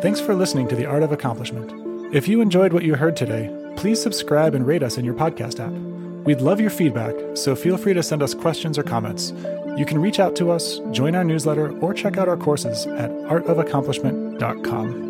[0.00, 2.14] Thanks for listening to the art of accomplishment.
[2.14, 3.50] If you enjoyed what you heard today
[3.80, 5.99] please subscribe and rate us in your podcast app
[6.30, 9.32] We'd love your feedback, so feel free to send us questions or comments.
[9.76, 13.10] You can reach out to us, join our newsletter, or check out our courses at
[13.10, 15.09] artofaccomplishment.com.